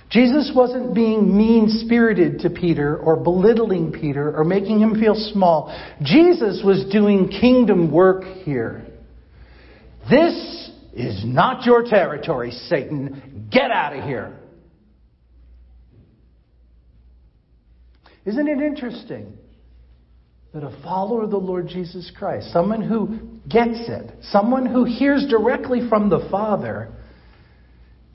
Jesus 0.10 0.52
wasn't 0.56 0.96
being 0.96 1.38
mean 1.38 1.68
spirited 1.70 2.40
to 2.40 2.50
Peter 2.50 2.98
or 2.98 3.16
belittling 3.16 3.92
Peter 3.92 4.36
or 4.36 4.44
making 4.44 4.80
him 4.80 5.00
feel 5.00 5.14
small. 5.34 5.76
Jesus 6.02 6.64
was 6.66 6.86
doing 6.92 7.28
kingdom 7.28 7.92
work 7.92 8.24
here. 8.44 8.86
This 10.10 10.72
is 10.94 11.24
not 11.24 11.66
your 11.66 11.84
territory, 11.84 12.52
Satan. 12.52 13.50
Get 13.52 13.70
out 13.70 13.96
of 13.96 14.04
here. 14.04 14.36
Isn't 18.26 18.48
it 18.48 18.60
interesting 18.60 19.38
that 20.54 20.64
a 20.64 20.82
follower 20.82 21.24
of 21.24 21.32
the 21.32 21.38
Lord 21.38 21.68
Jesus 21.68 22.12
Christ, 22.18 22.52
someone 22.52 22.82
who 22.82 23.20
gets 23.48 23.88
it, 23.88 24.12
someone 24.24 24.66
who 24.66 24.84
hears 24.84 25.26
directly 25.30 25.88
from 25.88 26.10
the 26.10 26.28
Father, 26.32 26.92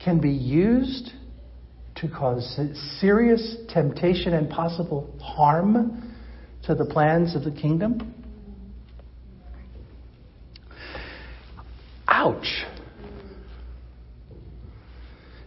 can 0.03 0.19
be 0.19 0.31
used 0.31 1.11
to 1.95 2.09
cause 2.09 2.59
serious 2.99 3.55
temptation 3.69 4.33
and 4.33 4.49
possible 4.49 5.17
harm 5.21 6.13
to 6.63 6.75
the 6.75 6.85
plans 6.85 7.35
of 7.35 7.43
the 7.43 7.51
kingdom? 7.51 8.13
Ouch. 12.07 12.65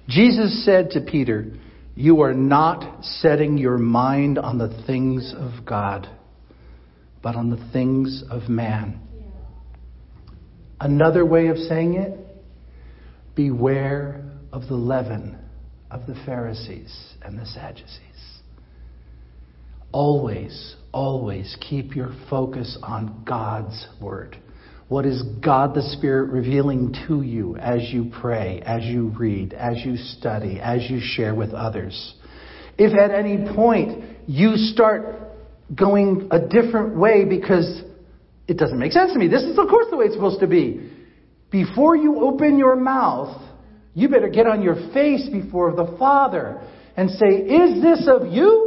Jesus 0.08 0.64
said 0.64 0.90
to 0.92 1.02
Peter, 1.02 1.52
You 1.94 2.22
are 2.22 2.32
not 2.32 3.04
setting 3.04 3.58
your 3.58 3.76
mind 3.76 4.38
on 4.38 4.56
the 4.56 4.82
things 4.86 5.34
of 5.36 5.66
God, 5.66 6.08
but 7.22 7.36
on 7.36 7.50
the 7.50 7.70
things 7.72 8.22
of 8.30 8.48
man. 8.48 9.00
Another 10.80 11.24
way 11.24 11.48
of 11.48 11.56
saying 11.56 11.94
it, 11.94 12.18
beware 13.34 14.24
of 14.52 14.68
the 14.68 14.74
leaven 14.74 15.38
of 15.90 16.06
the 16.06 16.14
Pharisees 16.26 17.14
and 17.22 17.38
the 17.38 17.46
Sadducees. 17.46 18.02
Always, 19.90 20.76
always 20.92 21.56
keep 21.60 21.96
your 21.96 22.12
focus 22.28 22.78
on 22.82 23.24
God's 23.26 23.86
Word. 24.00 24.36
What 24.88 25.04
is 25.04 25.22
God 25.44 25.74
the 25.74 25.82
Spirit 25.82 26.30
revealing 26.30 26.94
to 27.08 27.22
you 27.22 27.56
as 27.56 27.90
you 27.90 28.10
pray, 28.20 28.62
as 28.64 28.84
you 28.84 29.08
read, 29.18 29.52
as 29.52 29.78
you 29.84 29.96
study, 29.96 30.60
as 30.60 30.88
you 30.90 31.00
share 31.00 31.34
with 31.34 31.52
others? 31.52 32.14
If 32.78 32.96
at 32.96 33.10
any 33.10 33.52
point 33.54 34.04
you 34.26 34.56
start 34.56 35.27
going 35.74 36.28
a 36.30 36.40
different 36.40 36.96
way 36.96 37.24
because 37.24 37.82
it 38.46 38.56
doesn't 38.56 38.78
make 38.78 38.92
sense 38.92 39.12
to 39.12 39.18
me, 39.18 39.28
this 39.28 39.42
is 39.42 39.58
of 39.58 39.68
course 39.68 39.86
the 39.90 39.96
way 39.96 40.06
it's 40.06 40.14
supposed 40.14 40.40
to 40.40 40.46
be. 40.46 40.90
Before 41.50 41.96
you 41.96 42.20
open 42.20 42.58
your 42.58 42.76
mouth, 42.76 43.42
you 43.94 44.08
better 44.08 44.28
get 44.28 44.46
on 44.46 44.62
your 44.62 44.76
face 44.92 45.28
before 45.30 45.74
the 45.74 45.96
Father 45.98 46.60
and 46.96 47.10
say, 47.10 47.26
Is 47.26 47.82
this 47.82 48.08
of 48.08 48.32
you? 48.32 48.64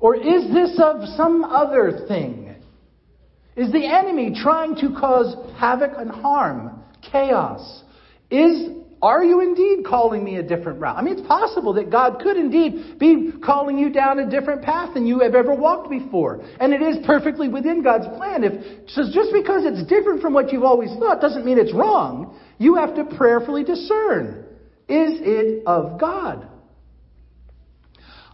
Or 0.00 0.16
is 0.16 0.52
this 0.52 0.80
of 0.82 1.06
some 1.16 1.44
other 1.44 2.06
thing? 2.08 2.54
Is 3.54 3.70
the 3.70 3.86
enemy 3.86 4.34
trying 4.34 4.74
to 4.76 4.94
cause 4.98 5.36
havoc 5.56 5.92
and 5.96 6.10
harm, 6.10 6.82
chaos? 7.10 7.82
Is 8.30 8.70
are 9.02 9.24
you 9.24 9.40
indeed 9.40 9.84
calling 9.84 10.22
me 10.22 10.36
a 10.36 10.42
different 10.44 10.80
route? 10.80 10.96
I 10.96 11.02
mean, 11.02 11.18
it's 11.18 11.26
possible 11.26 11.72
that 11.74 11.90
God 11.90 12.20
could 12.22 12.36
indeed 12.36 13.00
be 13.00 13.32
calling 13.44 13.76
you 13.76 13.90
down 13.90 14.20
a 14.20 14.30
different 14.30 14.62
path 14.62 14.94
than 14.94 15.06
you 15.06 15.18
have 15.20 15.34
ever 15.34 15.52
walked 15.52 15.90
before. 15.90 16.40
And 16.60 16.72
it 16.72 16.80
is 16.80 17.04
perfectly 17.04 17.48
within 17.48 17.82
God's 17.82 18.06
plan. 18.16 18.44
If, 18.44 18.88
so 18.90 19.02
just 19.12 19.32
because 19.32 19.64
it's 19.64 19.84
different 19.88 20.22
from 20.22 20.32
what 20.32 20.52
you've 20.52 20.62
always 20.62 20.90
thought 21.00 21.20
doesn't 21.20 21.44
mean 21.44 21.58
it's 21.58 21.74
wrong. 21.74 22.38
You 22.58 22.76
have 22.76 22.94
to 22.94 23.04
prayerfully 23.04 23.64
discern. 23.64 24.44
Is 24.88 25.18
it 25.20 25.66
of 25.66 25.98
God? 25.98 26.48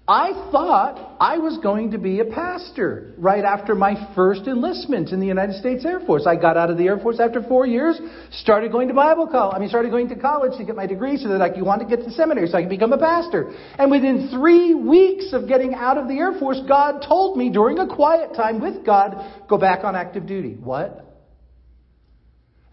I 0.08 0.48
thought 0.50 1.18
I 1.20 1.36
was 1.36 1.58
going 1.58 1.90
to 1.90 1.98
be 1.98 2.20
a 2.20 2.24
pastor 2.24 3.12
right 3.18 3.44
after 3.44 3.74
my 3.74 4.10
first 4.14 4.46
enlistment 4.46 5.10
in 5.10 5.20
the 5.20 5.26
United 5.26 5.56
States 5.56 5.84
Air 5.84 6.00
Force. 6.00 6.26
I 6.26 6.34
got 6.34 6.56
out 6.56 6.70
of 6.70 6.78
the 6.78 6.84
Air 6.86 6.98
Force 6.98 7.20
after 7.20 7.42
four 7.42 7.66
years, 7.66 8.00
started 8.30 8.72
going 8.72 8.88
to 8.88 8.94
Bible 8.94 9.26
college. 9.26 9.54
I 9.54 9.58
mean, 9.58 9.68
started 9.68 9.90
going 9.90 10.08
to 10.08 10.16
college 10.16 10.56
to 10.56 10.64
get 10.64 10.74
my 10.76 10.86
degree 10.86 11.18
so 11.18 11.28
that 11.28 11.42
I 11.42 11.50
could 11.50 11.62
want 11.62 11.82
to 11.82 11.86
get 11.86 12.06
to 12.06 12.10
seminary 12.12 12.46
so 12.46 12.56
I 12.56 12.62
could 12.62 12.70
become 12.70 12.94
a 12.94 12.98
pastor. 12.98 13.52
And 13.78 13.90
within 13.90 14.30
three 14.30 14.74
weeks 14.74 15.34
of 15.34 15.46
getting 15.46 15.74
out 15.74 15.98
of 15.98 16.08
the 16.08 16.14
Air 16.14 16.32
Force, 16.38 16.60
God 16.66 17.04
told 17.06 17.36
me 17.36 17.50
during 17.50 17.78
a 17.78 17.86
quiet 17.86 18.34
time 18.34 18.62
with 18.62 18.86
God, 18.86 19.44
go 19.46 19.58
back 19.58 19.84
on 19.84 19.94
active 19.94 20.26
duty. 20.26 20.54
What? 20.54 21.04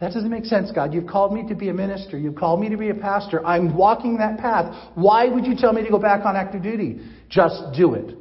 That 0.02 0.12
doesn't 0.14 0.30
make 0.30 0.46
sense, 0.46 0.72
God. 0.72 0.94
You've 0.94 1.08
called 1.08 1.34
me 1.34 1.48
to 1.48 1.56
be 1.56 1.70
a 1.70 1.74
minister. 1.74 2.18
You've 2.18 2.36
called 2.36 2.60
me 2.60 2.70
to 2.70 2.78
be 2.78 2.90
a 2.90 2.94
pastor. 2.94 3.46
I'm 3.46 3.76
walking 3.76 4.18
that 4.18 4.38
path. 4.38 4.92
Why 4.96 5.28
would 5.28 5.46
you 5.46 5.56
tell 5.56 5.72
me 5.72 5.84
to 5.84 5.90
go 5.90 5.98
back 5.98 6.26
on 6.26 6.36
active 6.36 6.62
duty? 6.62 7.00
Just 7.36 7.76
do 7.76 7.96
it. 7.96 8.16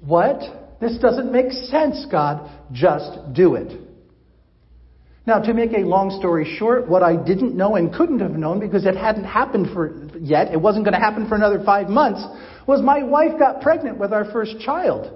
What? 0.00 0.40
This 0.80 0.96
doesn't 0.96 1.30
make 1.30 1.52
sense, 1.52 2.06
God. 2.10 2.50
Just 2.72 3.34
do 3.34 3.56
it. 3.56 3.78
Now, 5.26 5.38
to 5.38 5.52
make 5.52 5.72
a 5.72 5.80
long 5.80 6.16
story 6.18 6.56
short, 6.58 6.88
what 6.88 7.02
I 7.02 7.14
didn't 7.16 7.54
know 7.54 7.76
and 7.76 7.92
couldn't 7.92 8.20
have 8.20 8.32
known 8.32 8.60
because 8.60 8.86
it 8.86 8.96
hadn't 8.96 9.24
happened 9.24 9.68
for 9.74 10.08
yet, 10.18 10.52
it 10.52 10.60
wasn't 10.60 10.86
going 10.86 10.94
to 10.94 11.00
happen 11.00 11.28
for 11.28 11.34
another 11.34 11.62
five 11.64 11.88
months, 11.88 12.24
was 12.66 12.80
my 12.82 13.02
wife 13.02 13.38
got 13.38 13.60
pregnant 13.60 13.98
with 13.98 14.14
our 14.14 14.30
first 14.32 14.58
child. 14.60 15.12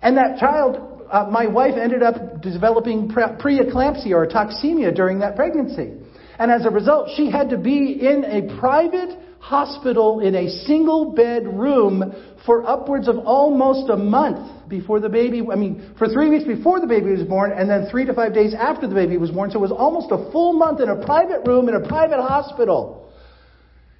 And 0.00 0.16
that 0.16 0.38
child 0.38 0.94
uh, 1.10 1.26
my 1.30 1.46
wife 1.46 1.74
ended 1.76 2.02
up 2.02 2.40
developing 2.40 3.08
pre- 3.10 3.24
preeclampsia 3.24 4.12
or 4.12 4.26
toxemia 4.26 4.94
during 4.94 5.18
that 5.18 5.36
pregnancy. 5.36 5.92
And 6.38 6.50
as 6.50 6.64
a 6.64 6.70
result, 6.70 7.10
she 7.14 7.30
had 7.30 7.50
to 7.50 7.58
be 7.58 7.98
in 8.00 8.24
a 8.24 8.58
private 8.58 9.10
hospital 9.44 10.20
in 10.20 10.34
a 10.34 10.48
single 10.64 11.12
bed 11.12 11.46
room 11.46 12.14
for 12.46 12.66
upwards 12.66 13.08
of 13.08 13.18
almost 13.18 13.90
a 13.90 13.96
month 13.96 14.70
before 14.70 15.00
the 15.00 15.08
baby, 15.10 15.42
I 15.52 15.54
mean, 15.54 15.94
for 15.98 16.08
three 16.08 16.30
weeks 16.30 16.44
before 16.46 16.80
the 16.80 16.86
baby 16.86 17.10
was 17.10 17.24
born, 17.24 17.52
and 17.52 17.68
then 17.68 17.86
three 17.90 18.06
to 18.06 18.14
five 18.14 18.32
days 18.32 18.54
after 18.54 18.88
the 18.88 18.94
baby 18.94 19.18
was 19.18 19.30
born. 19.30 19.50
So 19.50 19.58
it 19.58 19.60
was 19.60 19.70
almost 19.70 20.10
a 20.12 20.32
full 20.32 20.54
month 20.54 20.80
in 20.80 20.88
a 20.88 21.04
private 21.04 21.46
room 21.46 21.68
in 21.68 21.74
a 21.74 21.86
private 21.86 22.22
hospital. 22.22 23.12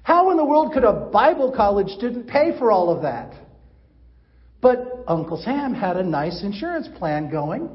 How 0.01 0.31
in 0.31 0.37
the 0.37 0.45
world 0.45 0.73
could 0.73 0.83
a 0.83 1.11
Bible 1.13 1.53
college 1.55 1.89
student 1.89 2.25
pay 2.27 2.57
for 2.57 2.71
all 2.71 2.89
of 2.89 3.03
that? 3.03 3.35
But 4.61 5.03
Uncle 5.07 5.39
Sam 5.45 5.75
had 5.75 5.95
a 5.95 6.03
nice 6.03 6.41
insurance 6.41 6.87
plan 6.97 7.29
going, 7.29 7.69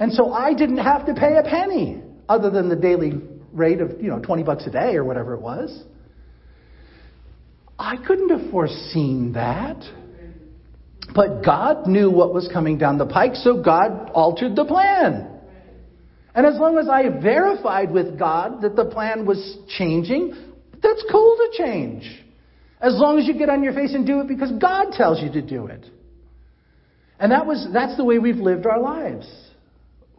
and 0.00 0.12
so 0.12 0.32
I 0.32 0.52
didn't 0.52 0.78
have 0.78 1.06
to 1.06 1.14
pay 1.14 1.36
a 1.36 1.44
penny 1.44 2.02
other 2.28 2.50
than 2.50 2.68
the 2.68 2.76
daily 2.76 3.20
rate 3.52 3.80
of, 3.80 4.02
you 4.02 4.08
know, 4.08 4.18
20 4.18 4.42
bucks 4.42 4.66
a 4.66 4.70
day 4.70 4.96
or 4.96 5.04
whatever 5.04 5.34
it 5.34 5.40
was. 5.40 5.84
I 7.78 7.96
couldn't 7.96 8.30
have 8.30 8.50
foreseen 8.50 9.32
that. 9.32 9.82
But 11.14 11.44
God 11.44 11.86
knew 11.86 12.10
what 12.10 12.32
was 12.32 12.48
coming 12.52 12.78
down 12.78 12.98
the 12.98 13.06
pike, 13.06 13.34
so 13.34 13.62
God 13.62 14.10
altered 14.14 14.56
the 14.56 14.64
plan. 14.64 15.30
And 16.34 16.46
as 16.46 16.54
long 16.56 16.78
as 16.78 16.88
I 16.88 17.08
verified 17.08 17.92
with 17.92 18.18
God 18.18 18.62
that 18.62 18.74
the 18.74 18.86
plan 18.86 19.24
was 19.24 19.58
changing, 19.78 20.34
that's 20.82 21.04
cool 21.10 21.36
to 21.36 21.64
change. 21.64 22.24
As 22.80 22.94
long 22.98 23.18
as 23.18 23.26
you 23.26 23.34
get 23.38 23.48
on 23.48 23.62
your 23.62 23.72
face 23.72 23.94
and 23.94 24.06
do 24.06 24.20
it 24.20 24.28
because 24.28 24.50
God 24.60 24.92
tells 24.92 25.22
you 25.22 25.30
to 25.32 25.42
do 25.42 25.66
it. 25.66 25.86
And 27.20 27.30
that 27.30 27.46
was, 27.46 27.68
that's 27.72 27.96
the 27.96 28.04
way 28.04 28.18
we've 28.18 28.36
lived 28.36 28.66
our 28.66 28.80
lives. 28.80 29.26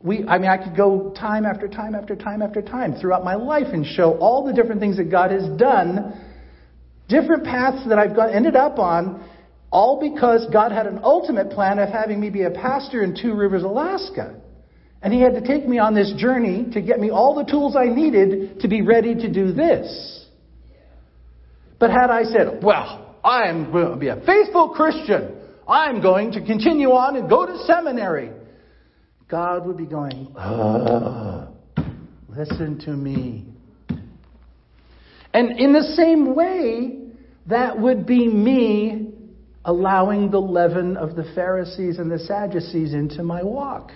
We, 0.01 0.25
I 0.25 0.37
mean, 0.37 0.49
I 0.49 0.57
could 0.57 0.77
go 0.77 1.13
time 1.17 1.45
after 1.45 1.67
time 1.67 1.93
after 1.93 2.15
time 2.15 2.41
after 2.41 2.61
time 2.61 2.95
throughout 2.95 3.23
my 3.23 3.35
life 3.35 3.67
and 3.73 3.85
show 3.85 4.13
all 4.19 4.45
the 4.45 4.53
different 4.53 4.79
things 4.79 4.97
that 4.97 5.11
God 5.11 5.31
has 5.31 5.47
done, 5.59 6.13
different 7.07 7.43
paths 7.43 7.87
that 7.87 7.99
I've 7.99 8.17
ended 8.17 8.55
up 8.55 8.79
on, 8.79 9.23
All 9.71 9.99
because 9.99 10.47
God 10.53 10.71
had 10.71 10.87
an 10.87 10.99
ultimate 11.03 11.49
plan 11.49 11.79
of 11.79 11.89
having 11.89 12.19
me 12.19 12.29
be 12.29 12.43
a 12.43 12.51
pastor 12.51 13.03
in 13.03 13.15
Two 13.19 13.33
Rivers, 13.33 13.63
Alaska. 13.63 14.39
And 15.01 15.13
He 15.13 15.19
had 15.21 15.33
to 15.33 15.41
take 15.41 15.67
me 15.67 15.79
on 15.79 15.93
this 15.93 16.13
journey 16.17 16.71
to 16.73 16.81
get 16.81 16.99
me 16.99 17.09
all 17.09 17.35
the 17.35 17.49
tools 17.49 17.75
I 17.75 17.85
needed 17.85 18.61
to 18.61 18.67
be 18.67 18.81
ready 18.81 19.13
to 19.15 19.31
do 19.31 19.51
this. 19.51 20.25
But 21.79 21.91
had 21.91 22.09
I 22.09 22.23
said, 22.23 22.63
well, 22.63 23.17
I 23.23 23.49
am 23.49 23.71
going 23.71 23.91
to 23.91 23.97
be 23.97 24.07
a 24.07 24.21
faithful 24.25 24.69
Christian, 24.69 25.35
I'm 25.67 26.01
going 26.01 26.31
to 26.33 26.45
continue 26.45 26.91
on 26.91 27.17
and 27.17 27.29
go 27.29 27.45
to 27.45 27.57
seminary, 27.65 28.31
God 29.27 29.65
would 29.65 29.77
be 29.77 29.87
going, 29.87 30.35
uh, 30.37 31.47
listen 32.29 32.79
to 32.85 32.91
me. 32.91 33.45
And 35.33 35.59
in 35.59 35.73
the 35.73 35.83
same 35.95 36.33
way, 36.33 36.94
that 37.47 37.79
would 37.79 38.05
be 38.05 38.27
me 38.27 39.13
allowing 39.63 40.31
the 40.31 40.39
leaven 40.39 40.97
of 40.97 41.15
the 41.15 41.23
Pharisees 41.35 41.97
and 41.97 42.11
the 42.11 42.19
Sadducees 42.19 42.93
into 42.93 43.23
my 43.23 43.43
walk. 43.43 43.91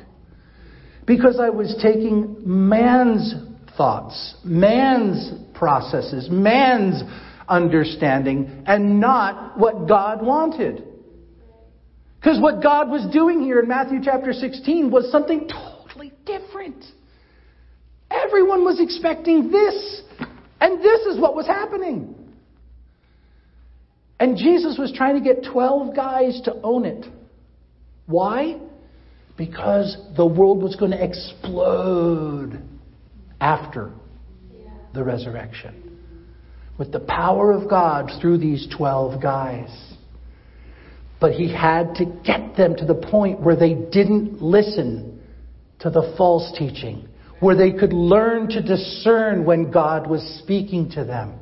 Because 1.05 1.39
I 1.39 1.49
was 1.49 1.75
taking 1.81 2.37
man's 2.43 3.33
thoughts, 3.77 4.35
man's 4.43 5.31
processes, 5.55 6.27
man's 6.29 7.01
understanding, 7.47 8.63
and 8.67 8.99
not 8.99 9.57
what 9.57 9.87
God 9.87 10.23
wanted. 10.23 10.83
Because 12.19 12.39
what 12.39 12.61
God 12.61 12.89
was 12.89 13.11
doing 13.13 13.41
here 13.41 13.59
in 13.59 13.67
Matthew 13.67 13.99
chapter 14.03 14.33
16 14.33 14.91
was 14.91 15.11
something 15.11 15.47
totally 15.47 16.11
different. 16.25 16.83
Everyone 18.11 18.65
was 18.65 18.79
expecting 18.79 19.51
this, 19.51 20.01
and 20.59 20.83
this 20.83 21.01
is 21.01 21.19
what 21.19 21.35
was 21.35 21.47
happening. 21.47 22.15
And 24.19 24.35
Jesus 24.35 24.77
was 24.77 24.91
trying 24.91 25.15
to 25.15 25.21
get 25.21 25.49
12 25.51 25.95
guys 25.95 26.41
to 26.45 26.55
own 26.61 26.85
it. 26.85 27.05
Why? 28.05 28.59
Because 29.37 29.97
the 30.17 30.25
world 30.25 30.61
was 30.61 30.75
going 30.75 30.91
to 30.91 31.01
explode 31.01 32.61
after 33.39 33.91
the 34.93 35.03
resurrection. 35.03 35.97
With 36.77 36.91
the 36.91 36.99
power 36.99 37.51
of 37.53 37.69
God 37.69 38.11
through 38.19 38.39
these 38.39 38.67
12 38.75 39.21
guys. 39.21 39.69
But 41.21 41.33
he 41.33 41.53
had 41.53 41.95
to 41.95 42.05
get 42.25 42.55
them 42.57 42.75
to 42.77 42.85
the 42.85 42.95
point 42.95 43.41
where 43.41 43.55
they 43.55 43.73
didn't 43.73 44.41
listen 44.41 45.21
to 45.79 45.89
the 45.89 46.13
false 46.17 46.51
teaching, 46.57 47.07
where 47.39 47.55
they 47.55 47.71
could 47.71 47.93
learn 47.93 48.49
to 48.49 48.61
discern 48.61 49.45
when 49.45 49.71
God 49.71 50.09
was 50.09 50.21
speaking 50.43 50.89
to 50.91 51.05
them. 51.05 51.39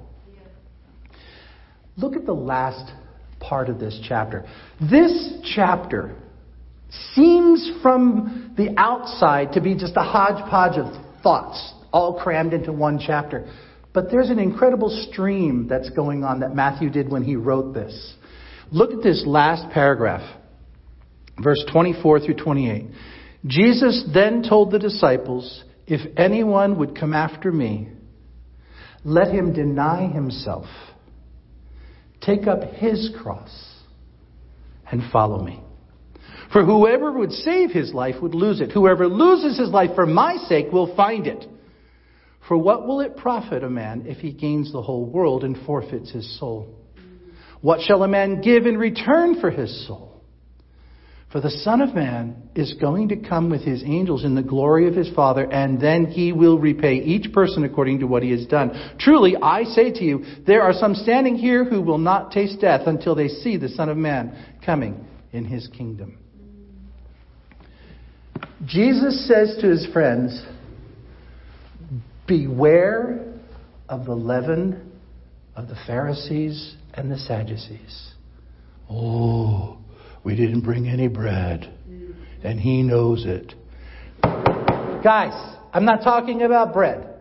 Look 1.98 2.16
at 2.16 2.26
the 2.26 2.34
last 2.34 2.92
part 3.40 3.70
of 3.70 3.80
this 3.80 4.00
chapter. 4.08 4.46
This 4.80 5.34
chapter 5.56 6.16
seems 7.14 7.72
from 7.82 8.54
the 8.56 8.74
outside 8.78 9.54
to 9.54 9.62
be 9.62 9.76
just 9.76 9.94
a 9.96 10.04
hodgepodge 10.04 10.78
of 10.78 11.22
thoughts, 11.24 11.74
all 11.92 12.20
crammed 12.20 12.54
into 12.54 12.72
one 12.72 13.00
chapter. 13.00 13.52
But 13.94 14.12
there's 14.12 14.30
an 14.30 14.38
incredible 14.38 14.90
stream 15.10 15.68
that's 15.68 15.90
going 15.90 16.24
on 16.24 16.42
that 16.42 16.56
Matthew 16.56 16.92
did 16.92 17.10
when 17.10 17.24
he 17.24 17.36
wrote 17.36 17.74
this. 17.74 18.14
Look 18.72 18.92
at 18.92 19.02
this 19.02 19.24
last 19.26 19.72
paragraph, 19.74 20.22
verse 21.42 21.64
24 21.72 22.20
through 22.20 22.36
28. 22.36 22.86
Jesus 23.46 24.08
then 24.14 24.44
told 24.48 24.72
the 24.72 24.80
disciples, 24.80 25.64
If 25.88 26.02
anyone 26.16 26.78
would 26.78 26.96
come 26.96 27.14
after 27.14 27.52
me, 27.52 27.90
let 29.04 29.30
him 29.30 29.54
deny 29.54 30.08
himself 30.08 30.66
Take 32.28 32.46
up 32.46 32.62
his 32.74 33.10
cross 33.22 33.50
and 34.92 35.02
follow 35.14 35.42
me. 35.42 35.64
For 36.52 36.66
whoever 36.66 37.14
would 37.14 37.32
save 37.32 37.72
his 37.72 37.94
life 37.94 38.16
would 38.22 38.36
lose 38.36 38.60
it. 38.60 38.74
Whoever 38.74 39.08
loses 39.08 39.58
his 39.58 39.70
life 39.70 39.92
for 39.96 40.06
my 40.06 40.36
sake 40.36 40.70
will 40.74 40.94
find 40.94 41.26
it. 41.26 41.46
For 42.46 42.58
what 42.58 42.86
will 42.86 43.00
it 43.00 43.16
profit 43.16 43.64
a 43.64 43.70
man 43.70 44.08
if 44.08 44.18
he 44.18 44.34
gains 44.34 44.74
the 44.74 44.82
whole 44.82 45.06
world 45.06 45.46
and 45.46 45.58
forfeits 45.66 46.12
his 46.12 46.38
soul? 46.38 46.68
What 47.62 47.80
shall 47.80 48.04
a 48.04 48.10
man 48.10 48.42
give 48.42 48.66
in 48.66 48.78
return 48.78 49.40
for 49.40 49.50
his 49.50 49.88
soul? 49.88 50.17
For 51.32 51.42
the 51.42 51.50
Son 51.50 51.82
of 51.82 51.94
Man 51.94 52.50
is 52.56 52.74
going 52.76 53.10
to 53.10 53.18
come 53.18 53.50
with 53.50 53.62
his 53.62 53.84
angels 53.84 54.24
in 54.24 54.34
the 54.34 54.42
glory 54.42 54.88
of 54.88 54.96
his 54.96 55.10
Father, 55.14 55.44
and 55.52 55.80
then 55.80 56.06
he 56.06 56.32
will 56.32 56.58
repay 56.58 56.96
each 56.96 57.34
person 57.34 57.66
according 57.66 58.00
to 58.00 58.08
what 58.08 58.24
he 58.24 58.32
has 58.32 58.46
done. 58.46 58.96
Truly, 58.98 59.36
I 59.36 59.66
say 59.66 59.92
to 59.92 60.04
you, 60.04 60.24
there 60.46 60.62
are 60.62 60.72
some 60.72 60.96
standing 60.96 61.36
here 61.36 61.66
who 61.66 61.82
will 61.82 61.98
not 61.98 62.32
taste 62.32 62.62
death 62.62 62.88
until 62.88 63.14
they 63.14 63.28
see 63.28 63.58
the 63.58 63.68
Son 63.68 63.90
of 63.90 63.98
Man 63.98 64.58
coming 64.66 65.06
in 65.34 65.44
his 65.44 65.68
kingdom. 65.68 66.18
Jesus 68.66 69.28
says 69.28 69.58
to 69.60 69.68
his 69.68 69.86
friends, 69.92 70.42
Beware 72.26 73.34
of 73.90 74.06
the 74.06 74.16
leaven 74.16 74.92
of 75.56 75.68
the 75.68 75.78
Pharisees 75.86 76.76
and 76.94 77.12
the 77.12 77.18
Sadducees. 77.18 78.14
Oh, 78.90 79.78
we 80.24 80.36
didn't 80.36 80.62
bring 80.62 80.88
any 80.88 81.08
bread. 81.08 81.74
And 82.44 82.60
he 82.60 82.84
knows 82.84 83.26
it. 83.26 83.54
Guys, 85.04 85.56
I'm 85.74 85.86
not 85.86 86.04
talking 86.04 86.44
about 86.44 86.74
bread. 86.74 87.16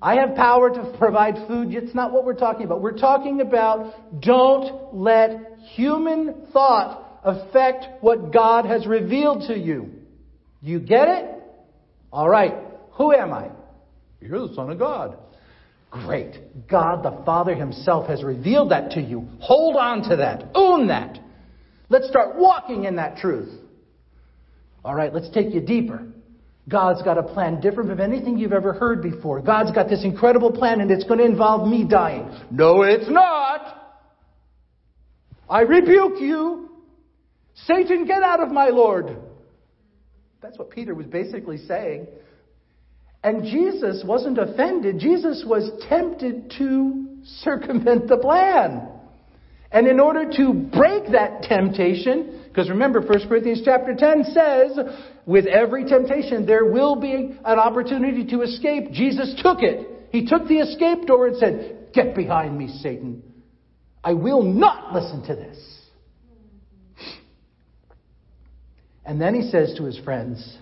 I 0.00 0.16
have 0.16 0.34
power 0.34 0.68
to 0.68 0.94
provide 0.98 1.46
food. 1.46 1.72
It's 1.72 1.94
not 1.94 2.12
what 2.12 2.24
we're 2.24 2.34
talking 2.34 2.64
about. 2.64 2.80
We're 2.80 2.98
talking 2.98 3.40
about 3.40 4.20
don't 4.20 4.94
let 4.94 5.58
human 5.74 6.48
thought 6.52 7.20
affect 7.22 8.02
what 8.02 8.32
God 8.32 8.64
has 8.64 8.84
revealed 8.84 9.46
to 9.46 9.56
you. 9.56 9.90
You 10.60 10.80
get 10.80 11.08
it? 11.08 11.42
All 12.12 12.28
right. 12.28 12.54
Who 12.92 13.12
am 13.12 13.32
I? 13.32 13.50
You're 14.20 14.48
the 14.48 14.54
Son 14.54 14.70
of 14.70 14.78
God. 14.78 15.18
Great. 15.90 16.68
God 16.68 17.04
the 17.04 17.22
Father 17.24 17.54
Himself 17.54 18.08
has 18.08 18.24
revealed 18.24 18.70
that 18.70 18.92
to 18.92 19.00
you. 19.00 19.28
Hold 19.40 19.76
on 19.76 20.08
to 20.08 20.16
that. 20.16 20.50
Own 20.54 20.88
that. 20.88 21.18
Let's 21.92 22.08
start 22.08 22.36
walking 22.36 22.84
in 22.84 22.96
that 22.96 23.18
truth. 23.18 23.50
All 24.82 24.94
right, 24.94 25.12
let's 25.12 25.28
take 25.28 25.52
you 25.52 25.60
deeper. 25.60 26.02
God's 26.66 27.02
got 27.02 27.18
a 27.18 27.22
plan 27.22 27.60
different 27.60 27.90
from 27.90 28.00
anything 28.00 28.38
you've 28.38 28.54
ever 28.54 28.72
heard 28.72 29.02
before. 29.02 29.42
God's 29.42 29.72
got 29.72 29.90
this 29.90 30.02
incredible 30.02 30.50
plan 30.50 30.80
and 30.80 30.90
it's 30.90 31.04
going 31.04 31.18
to 31.18 31.26
involve 31.26 31.68
me 31.68 31.84
dying. 31.84 32.34
No, 32.50 32.80
it's 32.80 33.10
not. 33.10 34.00
I 35.50 35.60
rebuke 35.60 36.18
you. 36.18 36.70
Satan, 37.66 38.06
get 38.06 38.22
out 38.22 38.40
of 38.40 38.50
my 38.50 38.68
Lord. 38.68 39.14
That's 40.40 40.58
what 40.58 40.70
Peter 40.70 40.94
was 40.94 41.04
basically 41.04 41.58
saying. 41.58 42.06
And 43.22 43.44
Jesus 43.44 44.02
wasn't 44.02 44.38
offended. 44.38 44.98
Jesus 44.98 45.44
was 45.46 45.70
tempted 45.90 46.54
to 46.56 47.18
circumvent 47.22 48.08
the 48.08 48.16
plan. 48.16 48.88
And 49.72 49.86
in 49.86 49.98
order 50.00 50.30
to 50.36 50.52
break 50.52 51.12
that 51.12 51.42
temptation, 51.42 52.42
because 52.48 52.68
remember 52.68 53.00
1 53.00 53.28
Corinthians 53.28 53.62
chapter 53.64 53.94
10 53.96 54.24
says, 54.24 54.78
with 55.24 55.46
every 55.46 55.84
temptation 55.84 56.44
there 56.44 56.66
will 56.66 56.96
be 56.96 57.38
an 57.44 57.58
opportunity 57.58 58.26
to 58.26 58.42
escape. 58.42 58.92
Jesus 58.92 59.34
took 59.42 59.62
it. 59.62 60.08
He 60.10 60.26
took 60.26 60.46
the 60.46 60.58
escape 60.58 61.06
door 61.06 61.26
and 61.26 61.36
said, 61.36 61.88
Get 61.94 62.14
behind 62.14 62.56
me, 62.56 62.68
Satan. 62.82 63.22
I 64.04 64.14
will 64.14 64.42
not 64.42 64.92
listen 64.92 65.22
to 65.26 65.34
this. 65.34 65.58
And 69.04 69.20
then 69.20 69.34
he 69.34 69.50
says 69.50 69.74
to 69.78 69.84
his 69.84 69.98
friends, 69.98 70.58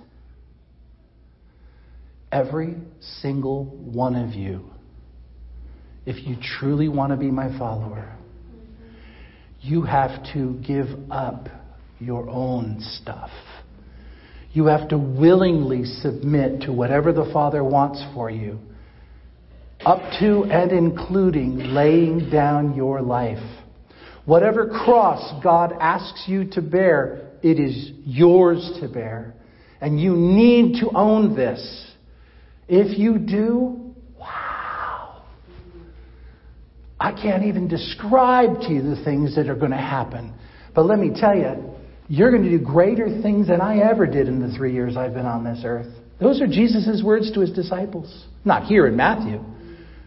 Every 2.32 2.76
single 3.20 3.64
one 3.64 4.14
of 4.14 4.34
you, 4.34 4.70
if 6.06 6.26
you 6.26 6.36
truly 6.58 6.88
want 6.88 7.10
to 7.10 7.16
be 7.16 7.30
my 7.30 7.56
follower, 7.58 8.16
you 9.60 9.82
have 9.82 10.24
to 10.32 10.60
give 10.66 10.86
up 11.10 11.48
your 11.98 12.28
own 12.28 12.78
stuff. 12.80 13.30
You 14.52 14.66
have 14.66 14.88
to 14.88 14.98
willingly 14.98 15.84
submit 15.84 16.62
to 16.62 16.72
whatever 16.72 17.12
the 17.12 17.30
Father 17.32 17.62
wants 17.62 18.04
for 18.14 18.30
you, 18.30 18.58
up 19.84 20.00
to 20.18 20.44
and 20.44 20.72
including 20.72 21.58
laying 21.58 22.30
down 22.30 22.74
your 22.74 23.00
life. 23.00 23.38
Whatever 24.24 24.66
cross 24.68 25.42
God 25.42 25.72
asks 25.80 26.24
you 26.26 26.50
to 26.52 26.62
bear, 26.62 27.30
it 27.42 27.58
is 27.58 27.92
yours 28.04 28.78
to 28.80 28.88
bear. 28.88 29.34
And 29.80 30.00
you 30.00 30.14
need 30.14 30.80
to 30.80 30.90
own 30.94 31.34
this. 31.34 31.86
If 32.68 32.98
you 32.98 33.18
do, 33.18 33.79
I 37.00 37.12
can't 37.12 37.44
even 37.44 37.66
describe 37.66 38.60
to 38.60 38.68
you 38.68 38.82
the 38.82 39.02
things 39.02 39.34
that 39.36 39.48
are 39.48 39.54
going 39.54 39.70
to 39.70 39.76
happen. 39.78 40.34
But 40.74 40.84
let 40.84 40.98
me 40.98 41.10
tell 41.14 41.34
you, 41.34 41.74
you're 42.08 42.30
going 42.30 42.42
to 42.42 42.50
do 42.50 42.62
greater 42.62 43.22
things 43.22 43.48
than 43.48 43.62
I 43.62 43.78
ever 43.78 44.06
did 44.06 44.28
in 44.28 44.40
the 44.40 44.54
three 44.54 44.74
years 44.74 44.96
I've 44.96 45.14
been 45.14 45.24
on 45.26 45.42
this 45.42 45.62
earth. 45.64 45.86
Those 46.20 46.42
are 46.42 46.46
Jesus' 46.46 47.02
words 47.02 47.32
to 47.32 47.40
his 47.40 47.52
disciples. 47.52 48.26
Not 48.44 48.64
here 48.64 48.86
in 48.86 48.96
Matthew, 48.96 49.40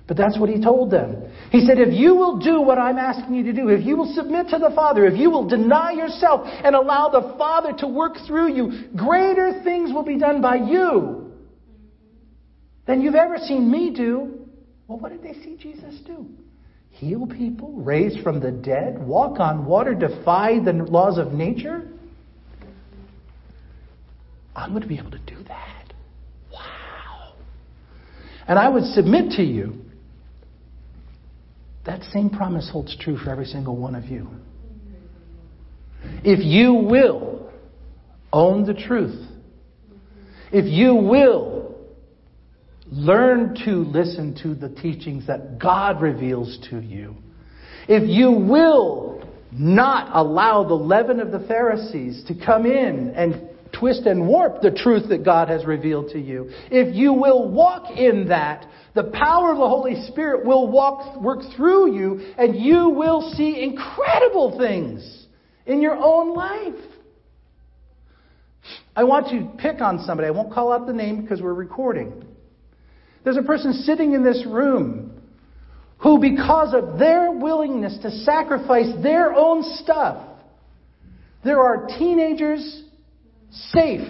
But 0.07 0.17
that's 0.17 0.37
what 0.37 0.49
he 0.49 0.61
told 0.61 0.91
them. 0.91 1.31
He 1.49 1.65
said, 1.65 1.79
if 1.79 1.93
you 1.93 2.15
will 2.15 2.37
do 2.37 2.61
what 2.61 2.77
I'm 2.77 2.97
asking 2.97 3.35
you 3.35 3.43
to 3.43 3.53
do, 3.53 3.69
if 3.69 3.85
you 3.85 3.95
will 3.95 4.13
submit 4.13 4.49
to 4.49 4.57
the 4.57 4.71
Father, 4.75 5.05
if 5.05 5.17
you 5.17 5.29
will 5.29 5.47
deny 5.47 5.91
yourself 5.91 6.41
and 6.45 6.75
allow 6.75 7.09
the 7.09 7.35
Father 7.37 7.71
to 7.79 7.87
work 7.87 8.17
through 8.27 8.53
you, 8.53 8.89
greater 8.95 9.61
things 9.63 9.93
will 9.93 10.03
be 10.03 10.19
done 10.19 10.41
by 10.41 10.55
you 10.55 11.31
than 12.85 13.01
you've 13.01 13.15
ever 13.15 13.37
seen 13.37 13.71
me 13.71 13.93
do. 13.95 14.47
Well, 14.87 14.99
what 14.99 15.11
did 15.13 15.23
they 15.23 15.39
see 15.41 15.55
Jesus 15.57 15.99
do? 16.05 16.27
Heal 16.93 17.27
people, 17.27 17.73
raise 17.73 18.15
from 18.21 18.39
the 18.39 18.51
dead, 18.51 19.05
walk 19.05 19.39
on 19.39 19.65
water, 19.65 19.93
defy 19.93 20.59
the 20.63 20.71
laws 20.73 21.17
of 21.17 21.33
nature? 21.33 21.87
I'm 24.55 24.69
going 24.69 24.83
to 24.83 24.87
be 24.87 24.99
able 24.99 25.11
to 25.11 25.19
do 25.19 25.43
that. 25.47 25.93
Wow. 26.51 27.33
And 28.47 28.59
I 28.59 28.69
would 28.69 28.83
submit 28.83 29.31
to 29.37 29.43
you 29.43 29.79
that 31.85 32.01
same 32.13 32.29
promise 32.29 32.69
holds 32.71 32.95
true 32.99 33.17
for 33.17 33.29
every 33.29 33.45
single 33.45 33.75
one 33.75 33.95
of 33.95 34.05
you. 34.05 34.29
If 36.23 36.43
you 36.43 36.73
will 36.73 37.51
own 38.31 38.65
the 38.65 38.73
truth, 38.73 39.27
if 40.51 40.65
you 40.65 40.95
will 40.95 41.52
learn 42.93 43.55
to 43.65 43.71
listen 43.71 44.37
to 44.43 44.53
the 44.53 44.69
teachings 44.69 45.25
that 45.27 45.59
God 45.59 46.01
reveals 46.01 46.59
to 46.69 46.79
you, 46.79 47.15
if 47.87 48.07
you 48.07 48.31
will 48.31 49.27
not 49.51 50.09
allow 50.13 50.63
the 50.63 50.73
leaven 50.73 51.19
of 51.19 51.31
the 51.31 51.45
Pharisees 51.47 52.23
to 52.27 52.35
come 52.45 52.65
in 52.65 53.13
and 53.15 53.49
twist 53.77 54.05
and 54.05 54.27
warp 54.27 54.61
the 54.61 54.71
truth 54.71 55.09
that 55.09 55.25
God 55.25 55.49
has 55.49 55.65
revealed 55.65 56.11
to 56.11 56.19
you, 56.19 56.49
if 56.71 56.95
you 56.95 57.13
will 57.13 57.49
walk 57.49 57.97
in 57.97 58.27
that, 58.29 58.67
the 58.93 59.05
power 59.05 59.51
of 59.51 59.57
the 59.57 59.67
Holy 59.67 60.05
Spirit 60.07 60.45
will 60.45 60.67
walk, 60.67 61.19
work 61.19 61.39
through 61.55 61.95
you 61.95 62.33
and 62.37 62.55
you 62.55 62.89
will 62.89 63.33
see 63.35 63.63
incredible 63.63 64.57
things 64.57 65.25
in 65.65 65.81
your 65.81 65.95
own 65.95 66.35
life. 66.35 66.89
I 68.95 69.03
want 69.03 69.29
to 69.29 69.51
pick 69.57 69.81
on 69.81 70.03
somebody. 70.05 70.27
I 70.27 70.31
won't 70.31 70.53
call 70.53 70.71
out 70.71 70.85
the 70.85 70.93
name 70.93 71.21
because 71.21 71.41
we're 71.41 71.55
recording. 71.55 72.23
There's 73.23 73.37
a 73.37 73.43
person 73.43 73.73
sitting 73.73 74.13
in 74.13 74.23
this 74.23 74.45
room 74.45 75.21
who, 75.99 76.19
because 76.19 76.73
of 76.73 76.99
their 76.99 77.31
willingness 77.31 77.97
to 78.01 78.11
sacrifice 78.11 78.91
their 79.01 79.33
own 79.33 79.63
stuff, 79.81 80.27
there 81.43 81.61
are 81.61 81.87
teenagers 81.87 82.83
safe 83.51 84.07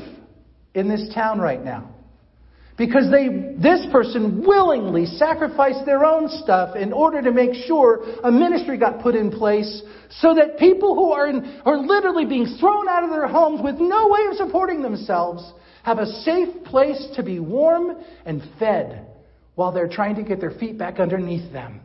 in 0.74 0.90
this 0.90 1.14
town 1.14 1.40
right 1.40 1.64
now. 1.64 1.90
Because 2.76 3.12
they, 3.12 3.28
this 3.62 3.86
person 3.92 4.44
willingly 4.46 5.06
sacrificed 5.06 5.86
their 5.86 6.04
own 6.04 6.28
stuff 6.28 6.76
in 6.76 6.92
order 6.92 7.22
to 7.22 7.32
make 7.32 7.54
sure 7.68 8.02
a 8.24 8.32
ministry 8.32 8.80
got 8.80 9.02
put 9.02 9.14
in 9.14 9.30
place 9.30 9.84
so 10.10 10.34
that 10.34 10.58
people 10.58 10.96
who 10.96 11.12
are, 11.12 11.28
in, 11.28 11.62
are 11.66 11.78
literally 11.78 12.26
being 12.26 12.58
thrown 12.60 12.88
out 12.90 13.04
of 13.04 13.12
their 13.12 13.28
homes 13.28 13.62
with 13.64 13.76
no 13.76 14.08
way 14.10 14.22
of 14.32 14.38
supporting 14.38 14.82
themselves 14.82 15.44
have 15.84 16.00
a 16.00 16.06
safe 16.06 16.64
place 16.66 17.08
to 17.16 17.24
be 17.24 17.40
warm 17.40 17.98
and 18.26 18.42
fed 18.58 19.06
while 19.56 19.72
they're 19.72 19.88
trying 19.88 20.16
to 20.16 20.24
get 20.24 20.40
their 20.40 20.52
feet 20.52 20.78
back 20.78 21.00
underneath 21.00 21.52
them. 21.54 21.82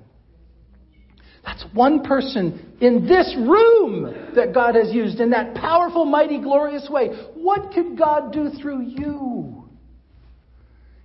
That's 1.44 1.64
one 1.72 2.02
person 2.02 2.76
in 2.80 3.06
this 3.06 3.34
room 3.38 4.32
that 4.34 4.52
God 4.52 4.74
has 4.74 4.92
used 4.92 5.20
in 5.20 5.30
that 5.30 5.54
powerful, 5.54 6.04
mighty, 6.04 6.40
glorious 6.40 6.88
way. 6.90 7.08
What 7.34 7.72
could 7.72 7.98
God 7.98 8.32
do 8.32 8.50
through 8.60 8.82
you? 8.82 9.64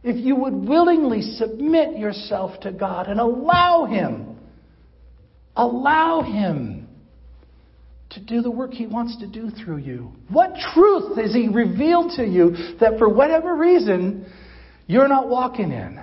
If 0.04 0.18
you 0.18 0.36
would 0.36 0.54
willingly 0.54 1.22
submit 1.22 1.98
yourself 1.98 2.60
to 2.62 2.72
God 2.72 3.08
and 3.08 3.20
allow 3.20 3.86
Him, 3.86 4.38
allow 5.56 6.22
Him 6.22 6.83
to 8.16 8.22
do 8.22 8.42
the 8.42 8.52
work 8.52 8.72
He 8.72 8.88
wants 8.88 9.18
to 9.18 9.28
do 9.28 9.50
through 9.50 9.78
you. 9.78 10.12
What 10.30 10.56
truth 10.74 11.18
has 11.18 11.34
He 11.34 11.48
revealed 11.48 12.12
to 12.18 12.26
you 12.26 12.76
that 12.80 12.98
for 12.98 13.10
whatever 13.10 13.56
reason 13.56 14.32
you're 14.88 15.08
not 15.08 15.30
walking 15.30 15.72
in? 15.72 16.02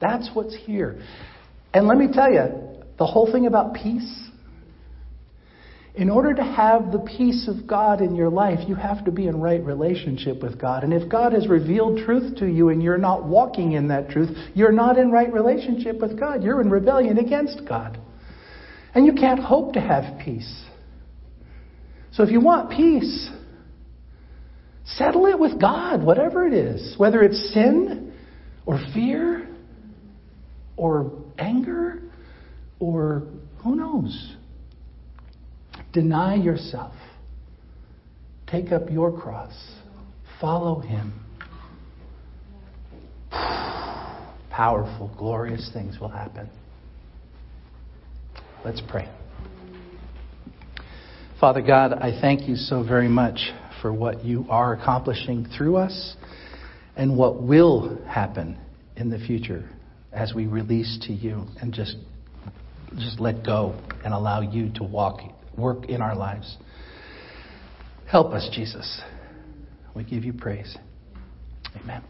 That's 0.00 0.30
what's 0.32 0.54
here. 0.54 1.02
And 1.74 1.86
let 1.86 1.98
me 1.98 2.08
tell 2.12 2.32
you, 2.32 2.46
the 2.98 3.06
whole 3.06 3.30
thing 3.30 3.46
about 3.46 3.74
peace, 3.74 4.29
in 5.94 6.08
order 6.08 6.32
to 6.32 6.42
have 6.42 6.92
the 6.92 7.00
peace 7.00 7.48
of 7.48 7.66
God 7.66 8.00
in 8.00 8.14
your 8.14 8.30
life, 8.30 8.60
you 8.68 8.76
have 8.76 9.04
to 9.06 9.10
be 9.10 9.26
in 9.26 9.40
right 9.40 9.62
relationship 9.62 10.40
with 10.42 10.60
God. 10.60 10.84
And 10.84 10.92
if 10.92 11.08
God 11.08 11.32
has 11.32 11.48
revealed 11.48 11.98
truth 12.04 12.36
to 12.38 12.46
you 12.46 12.68
and 12.68 12.80
you're 12.82 12.96
not 12.96 13.24
walking 13.24 13.72
in 13.72 13.88
that 13.88 14.08
truth, 14.08 14.30
you're 14.54 14.72
not 14.72 14.98
in 14.98 15.10
right 15.10 15.32
relationship 15.32 16.00
with 16.00 16.18
God. 16.18 16.44
You're 16.44 16.60
in 16.60 16.70
rebellion 16.70 17.18
against 17.18 17.62
God. 17.68 17.98
And 18.94 19.04
you 19.04 19.14
can't 19.14 19.40
hope 19.40 19.72
to 19.74 19.80
have 19.80 20.20
peace. 20.20 20.64
So 22.12 22.22
if 22.22 22.30
you 22.30 22.40
want 22.40 22.70
peace, 22.70 23.28
settle 24.84 25.26
it 25.26 25.38
with 25.38 25.60
God, 25.60 26.04
whatever 26.04 26.46
it 26.46 26.54
is, 26.54 26.94
whether 26.98 27.20
it's 27.22 27.52
sin 27.52 28.12
or 28.64 28.80
fear 28.94 29.48
or 30.76 31.12
anger 31.38 32.02
or 32.78 33.24
who 33.62 33.74
knows. 33.74 34.36
Deny 35.92 36.36
yourself. 36.36 36.94
Take 38.46 38.72
up 38.72 38.90
your 38.90 39.12
cross. 39.12 39.52
Follow 40.40 40.80
him. 40.80 41.12
Powerful, 44.50 45.10
glorious 45.16 45.70
things 45.72 45.98
will 46.00 46.08
happen. 46.08 46.48
Let's 48.64 48.82
pray. 48.88 49.08
Father 51.40 51.62
God, 51.62 51.94
I 51.94 52.20
thank 52.20 52.46
you 52.46 52.56
so 52.56 52.82
very 52.82 53.08
much 53.08 53.50
for 53.80 53.92
what 53.92 54.24
you 54.24 54.44
are 54.50 54.74
accomplishing 54.74 55.46
through 55.56 55.76
us 55.76 56.16
and 56.96 57.16
what 57.16 57.42
will 57.42 57.98
happen 58.04 58.58
in 58.96 59.08
the 59.08 59.18
future 59.18 59.66
as 60.12 60.34
we 60.34 60.46
release 60.46 60.98
to 61.06 61.12
you 61.14 61.46
and 61.62 61.72
just 61.72 61.96
just 62.98 63.20
let 63.20 63.44
go 63.44 63.80
and 64.04 64.12
allow 64.12 64.40
you 64.40 64.70
to 64.74 64.82
walk 64.82 65.20
work 65.60 65.86
in 65.88 66.00
our 66.00 66.14
lives. 66.14 66.56
Help 68.06 68.32
us, 68.32 68.48
Jesus. 68.52 69.00
We 69.94 70.04
give 70.04 70.24
you 70.24 70.32
praise. 70.32 70.76
Amen. 71.76 72.02